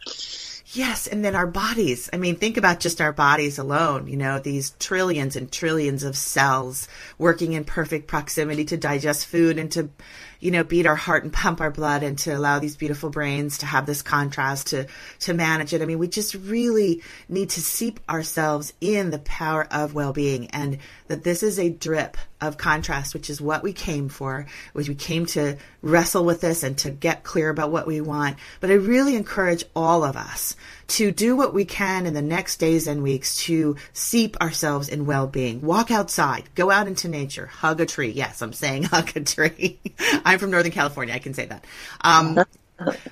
Yes, 0.74 1.06
and 1.06 1.24
then 1.24 1.36
our 1.36 1.46
bodies. 1.46 2.10
I 2.12 2.16
mean, 2.16 2.34
think 2.34 2.56
about 2.56 2.80
just 2.80 3.00
our 3.00 3.12
bodies 3.12 3.58
alone, 3.58 4.08
you 4.08 4.16
know, 4.16 4.40
these 4.40 4.70
trillions 4.80 5.36
and 5.36 5.50
trillions 5.50 6.02
of 6.02 6.16
cells 6.16 6.88
working 7.16 7.52
in 7.52 7.64
perfect 7.64 8.08
proximity 8.08 8.64
to 8.66 8.76
digest 8.76 9.26
food 9.26 9.56
and 9.56 9.70
to, 9.72 9.90
you 10.44 10.50
know, 10.50 10.62
beat 10.62 10.84
our 10.84 10.94
heart 10.94 11.24
and 11.24 11.32
pump 11.32 11.62
our 11.62 11.70
blood 11.70 12.02
and 12.02 12.18
to 12.18 12.36
allow 12.36 12.58
these 12.58 12.76
beautiful 12.76 13.08
brains 13.08 13.56
to 13.56 13.66
have 13.66 13.86
this 13.86 14.02
contrast 14.02 14.66
to 14.66 14.86
to 15.20 15.32
manage 15.32 15.72
it. 15.72 15.80
I 15.80 15.86
mean, 15.86 15.98
we 15.98 16.06
just 16.06 16.34
really 16.34 17.02
need 17.30 17.48
to 17.50 17.62
seep 17.62 17.98
ourselves 18.10 18.74
in 18.78 19.08
the 19.08 19.20
power 19.20 19.66
of 19.70 19.94
well-being 19.94 20.48
and 20.48 20.76
that 21.08 21.24
this 21.24 21.42
is 21.42 21.58
a 21.58 21.70
drip 21.70 22.18
of 22.42 22.58
contrast, 22.58 23.14
which 23.14 23.30
is 23.30 23.40
what 23.40 23.62
we 23.62 23.72
came 23.72 24.10
for, 24.10 24.44
which 24.74 24.86
we 24.86 24.94
came 24.94 25.24
to 25.24 25.56
wrestle 25.80 26.26
with 26.26 26.42
this 26.42 26.62
and 26.62 26.76
to 26.76 26.90
get 26.90 27.24
clear 27.24 27.48
about 27.48 27.70
what 27.70 27.86
we 27.86 28.02
want. 28.02 28.36
But 28.60 28.70
I 28.70 28.74
really 28.74 29.16
encourage 29.16 29.64
all 29.74 30.04
of 30.04 30.14
us 30.14 30.56
to 30.88 31.10
do 31.10 31.36
what 31.36 31.54
we 31.54 31.64
can 31.64 32.06
in 32.06 32.14
the 32.14 32.22
next 32.22 32.56
days 32.56 32.86
and 32.86 33.02
weeks 33.02 33.36
to 33.44 33.76
seep 33.92 34.40
ourselves 34.40 34.88
in 34.88 35.06
well-being. 35.06 35.60
Walk 35.60 35.90
outside, 35.90 36.44
go 36.54 36.70
out 36.70 36.86
into 36.86 37.08
nature, 37.08 37.46
hug 37.46 37.80
a 37.80 37.86
tree. 37.86 38.10
Yes, 38.10 38.42
I'm 38.42 38.52
saying 38.52 38.82
hug 38.84 39.16
a 39.16 39.20
tree. 39.20 39.80
I'm 40.24 40.38
from 40.38 40.50
Northern 40.50 40.72
California. 40.72 41.14
I 41.14 41.18
can 41.18 41.34
say 41.34 41.46
that. 41.46 41.64
Um, 42.00 42.44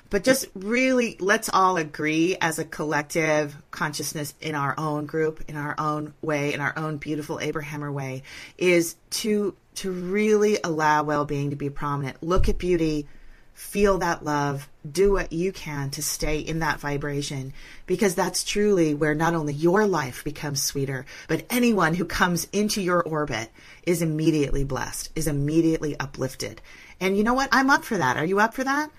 but 0.09 0.23
just 0.23 0.47
really 0.53 1.15
let's 1.19 1.49
all 1.49 1.77
agree 1.77 2.35
as 2.41 2.59
a 2.59 2.65
collective 2.65 3.55
consciousness 3.71 4.33
in 4.41 4.55
our 4.55 4.75
own 4.77 5.05
group 5.05 5.41
in 5.47 5.55
our 5.55 5.75
own 5.79 6.13
way 6.21 6.53
in 6.53 6.59
our 6.59 6.77
own 6.77 6.97
beautiful 6.97 7.39
abrahammer 7.39 7.91
way 7.91 8.23
is 8.57 8.95
to 9.09 9.55
to 9.75 9.89
really 9.89 10.57
allow 10.63 11.03
well-being 11.03 11.49
to 11.49 11.55
be 11.55 11.69
prominent 11.69 12.21
look 12.21 12.49
at 12.49 12.57
beauty 12.57 13.07
feel 13.53 13.97
that 13.99 14.23
love 14.23 14.67
do 14.89 15.11
what 15.11 15.31
you 15.31 15.51
can 15.51 15.89
to 15.89 16.01
stay 16.01 16.39
in 16.39 16.59
that 16.59 16.79
vibration 16.79 17.53
because 17.85 18.15
that's 18.15 18.43
truly 18.43 18.93
where 18.93 19.15
not 19.15 19.33
only 19.33 19.53
your 19.53 19.85
life 19.85 20.23
becomes 20.23 20.61
sweeter 20.61 21.05
but 21.27 21.45
anyone 21.49 21.93
who 21.93 22.05
comes 22.05 22.47
into 22.51 22.81
your 22.81 23.01
orbit 23.03 23.49
is 23.83 24.01
immediately 24.01 24.63
blessed 24.63 25.09
is 25.15 25.27
immediately 25.27 25.97
uplifted 25.99 26.61
and 26.99 27.15
you 27.17 27.23
know 27.23 27.33
what 27.33 27.49
i'm 27.51 27.69
up 27.69 27.83
for 27.83 27.97
that 27.97 28.17
are 28.17 28.25
you 28.25 28.39
up 28.39 28.53
for 28.53 28.63
that 28.63 28.89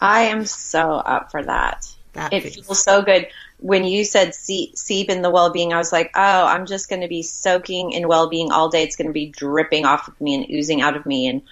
I 0.00 0.22
am 0.24 0.44
so 0.44 0.92
up 0.92 1.30
for 1.30 1.42
that. 1.42 1.86
That 2.12 2.32
it 2.32 2.42
feels- 2.42 2.66
feels 2.66 2.84
so 2.84 3.02
good. 3.02 3.26
When 3.58 3.84
you 3.84 4.04
said 4.04 4.34
seep, 4.34 4.76
seep 4.76 5.08
in 5.08 5.22
the 5.22 5.30
well-being, 5.30 5.72
I 5.72 5.78
was 5.78 5.92
like, 5.92 6.10
oh, 6.14 6.46
I'm 6.46 6.66
just 6.66 6.88
going 6.88 7.00
to 7.00 7.08
be 7.08 7.22
soaking 7.22 7.92
in 7.92 8.06
well-being 8.06 8.52
all 8.52 8.68
day. 8.68 8.82
It's 8.82 8.96
going 8.96 9.06
to 9.06 9.14
be 9.14 9.26
dripping 9.26 9.86
off 9.86 10.08
of 10.08 10.20
me 10.20 10.34
and 10.34 10.50
oozing 10.50 10.82
out 10.82 10.96
of 10.96 11.06
me. 11.06 11.26
And 11.26 11.42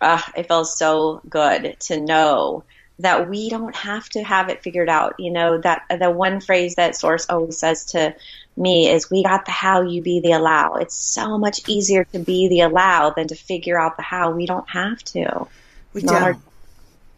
uh, 0.00 0.22
it 0.36 0.48
feels 0.48 0.76
so 0.76 1.20
good 1.28 1.76
to 1.80 2.00
know 2.00 2.64
that 2.98 3.28
we 3.28 3.50
don't 3.50 3.76
have 3.76 4.08
to 4.08 4.22
have 4.22 4.48
it 4.48 4.62
figured 4.62 4.88
out. 4.88 5.14
You 5.18 5.30
know, 5.30 5.58
that 5.58 5.82
the 5.98 6.10
one 6.10 6.40
phrase 6.40 6.76
that 6.76 6.96
Source 6.96 7.26
always 7.28 7.58
says 7.58 7.84
to 7.86 8.14
me 8.56 8.88
is, 8.88 9.10
we 9.10 9.22
got 9.22 9.44
the 9.44 9.52
how, 9.52 9.82
you 9.82 10.00
be 10.00 10.20
the 10.20 10.32
allow. 10.32 10.74
It's 10.74 10.96
so 10.96 11.36
much 11.36 11.68
easier 11.68 12.04
to 12.04 12.18
be 12.18 12.48
the 12.48 12.60
allow 12.60 13.10
than 13.10 13.28
to 13.28 13.34
figure 13.34 13.78
out 13.78 13.96
the 13.96 14.02
how. 14.02 14.30
We 14.30 14.46
don't 14.46 14.68
have 14.70 15.02
to. 15.04 15.46
We 15.92 16.02
not 16.02 16.22
our- 16.22 16.32
don't. 16.32 16.42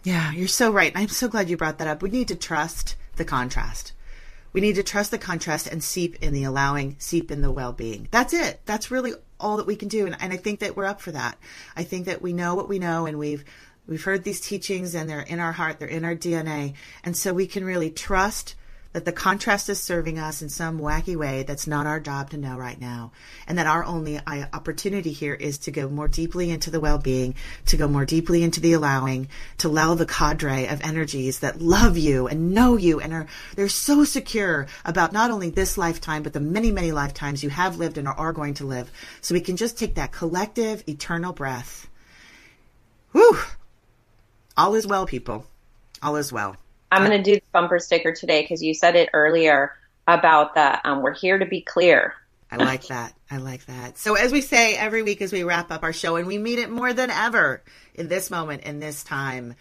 Yeah, 0.05 0.33
you're 0.33 0.49
so 0.49 0.73
right. 0.73 0.93
I'm 0.95 1.09
so 1.09 1.29
glad 1.29 1.51
you 1.51 1.57
brought 1.57 1.79
that 1.79 1.89
up. 1.89 2.03
We 2.03 2.11
need 2.11 2.29
to 2.29 2.37
trust 2.37 2.97
the 3.17 3.25
contrast. 3.25 3.93
We 4.53 4.61
need 4.61 4.77
to 4.77 4.83
trust 4.83 5.11
the 5.11 5.19
contrast 5.19 5.67
and 5.67 5.85
seep 5.85 6.17
in 6.23 6.33
the 6.33 6.45
allowing, 6.45 6.97
seep 6.99 7.31
in 7.31 7.43
the 7.43 7.51
well 7.51 7.73
being. 7.73 8.09
That's 8.11 8.33
it. 8.33 8.61
That's 8.65 8.91
really 8.91 9.13
all 9.41 9.57
that 9.59 9.67
we 9.67 9.77
can 9.77 9.89
do. 9.89 10.07
And, 10.07 10.17
and 10.21 10.33
I 10.33 10.37
think 10.37 10.61
that 10.61 10.77
we're 10.77 10.85
up 10.85 11.01
for 11.01 11.13
that. 11.13 11.39
I 11.77 11.85
think 11.85 12.07
that 12.07 12.23
we 12.23 12.33
know 12.33 12.55
what 12.55 12.69
we 12.69 12.79
know 12.79 13.07
and 13.07 13.19
we've 13.19 13.45
we've 13.87 14.05
heard 14.05 14.25
these 14.25 14.41
teachings 14.41 14.95
and 14.95 15.09
they're 15.09 15.21
in 15.21 15.41
our 15.41 15.53
heart, 15.53 15.79
they're 15.79 15.89
in 15.89 16.05
our 16.05 16.15
DNA. 16.15 16.75
And 17.05 17.17
so 17.17 17.33
we 17.33 17.47
can 17.47 17.65
really 17.65 17.91
trust 17.91 18.55
that 18.93 19.05
the 19.05 19.13
contrast 19.13 19.69
is 19.69 19.81
serving 19.81 20.19
us 20.19 20.41
in 20.41 20.49
some 20.49 20.81
wacky 20.81 21.15
way 21.15 21.43
that's 21.43 21.67
not 21.67 21.87
our 21.87 22.01
job 22.01 22.31
to 22.31 22.39
know 22.39 22.57
right 22.57 22.81
now. 22.81 23.13
And 23.47 23.59
that 23.59 23.67
our 23.67 23.85
only 23.85 24.17
uh, 24.19 24.47
opportunity 24.53 25.13
here 25.13 25.35
is 25.35 25.59
to 25.59 25.71
go 25.71 25.89
more 25.89 26.09
deeply 26.09 26.51
into 26.51 26.71
the 26.71 26.81
well-being, 26.81 27.35
to 27.67 27.77
go 27.77 27.87
more 27.87 28.07
deeply 28.07 28.43
into 28.43 28.61
the 28.61 28.73
allowing, 28.73 29.29
to 29.59 29.69
allow 29.69 29.95
the 29.95 30.07
cadre 30.07 30.67
of 30.67 30.81
energies 30.81 31.41
that 31.41 31.61
love 31.61 31.99
you 31.99 32.29
and 32.29 32.55
know 32.55 32.77
you 32.77 32.99
and 32.99 33.13
are, 33.13 33.27
they're 33.57 33.69
so 33.69 34.05
secure 34.05 34.67
about 34.87 35.13
not 35.13 35.31
only 35.31 35.51
this 35.51 35.77
lifetime, 35.77 36.23
but 36.23 36.33
the 36.33 36.41
many, 36.41 36.73
many 36.73 36.91
lifetimes 36.91 37.43
you 37.43 37.51
have 37.51 37.77
lived 37.77 37.99
and 37.99 38.09
are 38.09 38.33
going 38.33 38.55
to 38.55 38.67
live. 38.67 38.91
So 39.21 39.35
we 39.35 39.43
can 39.43 39.59
just 39.59 39.79
take 39.79 39.97
that 39.97 40.13
collective 40.13 40.83
eternal 40.89 41.35
breath. 41.35 41.89
Whew. 43.13 43.39
All 44.57 44.75
is 44.75 44.87
well, 44.87 45.07
people. 45.07 45.47
All 46.03 46.17
is 46.17 46.33
well. 46.33 46.57
I'm 46.91 47.05
going 47.05 47.23
to 47.23 47.31
do 47.31 47.37
the 47.37 47.43
bumper 47.53 47.79
sticker 47.79 48.13
today 48.13 48.43
because 48.43 48.63
you 48.63 48.75
said 48.75 48.97
it 48.97 49.11
earlier 49.13 49.75
about 50.07 50.55
the 50.55 50.89
um, 50.89 51.03
we're 51.03 51.15
here 51.15 51.39
to 51.39 51.47
be 51.47 51.61
clear. 51.61 52.15
I 52.51 52.57
like 52.57 52.87
that. 52.87 53.13
I 53.31 53.37
like 53.37 53.67
that. 53.67 53.99
So 53.99 54.15
as 54.15 54.33
we 54.33 54.41
say 54.41 54.75
every 54.75 55.03
week 55.03 55.21
as 55.21 55.33
we 55.33 55.45
wrap 55.45 55.71
up 55.71 55.83
our 55.83 55.93
show 55.93 56.17
and 56.17 56.27
we 56.27 56.39
meet 56.39 56.59
it 56.59 56.71
more 56.71 56.95
than 56.95 57.11
ever 57.11 57.63
in 57.95 58.09
this 58.09 58.31
moment, 58.31 58.63
in 58.63 58.81
this 58.81 59.05
time, 59.05 59.55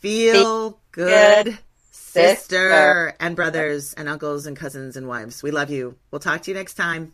feel 0.00 0.80
good, 0.90 1.44
good, 1.44 1.58
sister 1.92 2.32
sister. 2.32 3.16
and 3.20 3.36
brothers 3.36 3.94
and 3.94 4.08
uncles 4.08 4.46
and 4.46 4.56
cousins 4.56 4.96
and 4.96 5.06
wives. 5.06 5.42
We 5.42 5.52
love 5.52 5.70
you. 5.70 5.96
We'll 6.10 6.18
talk 6.18 6.42
to 6.42 6.50
you 6.50 6.56
next 6.56 6.74
time. 6.74 7.12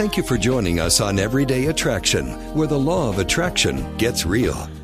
Thank 0.00 0.16
you 0.16 0.22
for 0.22 0.38
joining 0.38 0.80
us 0.80 0.98
on 1.02 1.18
Everyday 1.18 1.66
Attraction, 1.66 2.28
where 2.54 2.66
the 2.66 2.78
law 2.78 3.10
of 3.10 3.18
attraction 3.18 3.94
gets 3.98 4.24
real. 4.24 4.66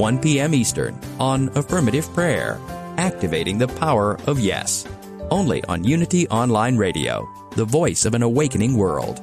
1 0.00 0.18
p.m. 0.20 0.54
Eastern 0.54 0.98
on 1.18 1.50
Affirmative 1.58 2.10
Prayer, 2.14 2.58
Activating 2.96 3.58
the 3.58 3.68
Power 3.68 4.18
of 4.26 4.40
Yes. 4.40 4.86
Only 5.30 5.62
on 5.64 5.84
Unity 5.84 6.26
Online 6.28 6.78
Radio, 6.78 7.28
the 7.50 7.66
voice 7.66 8.06
of 8.06 8.14
an 8.14 8.22
awakening 8.22 8.78
world. 8.78 9.20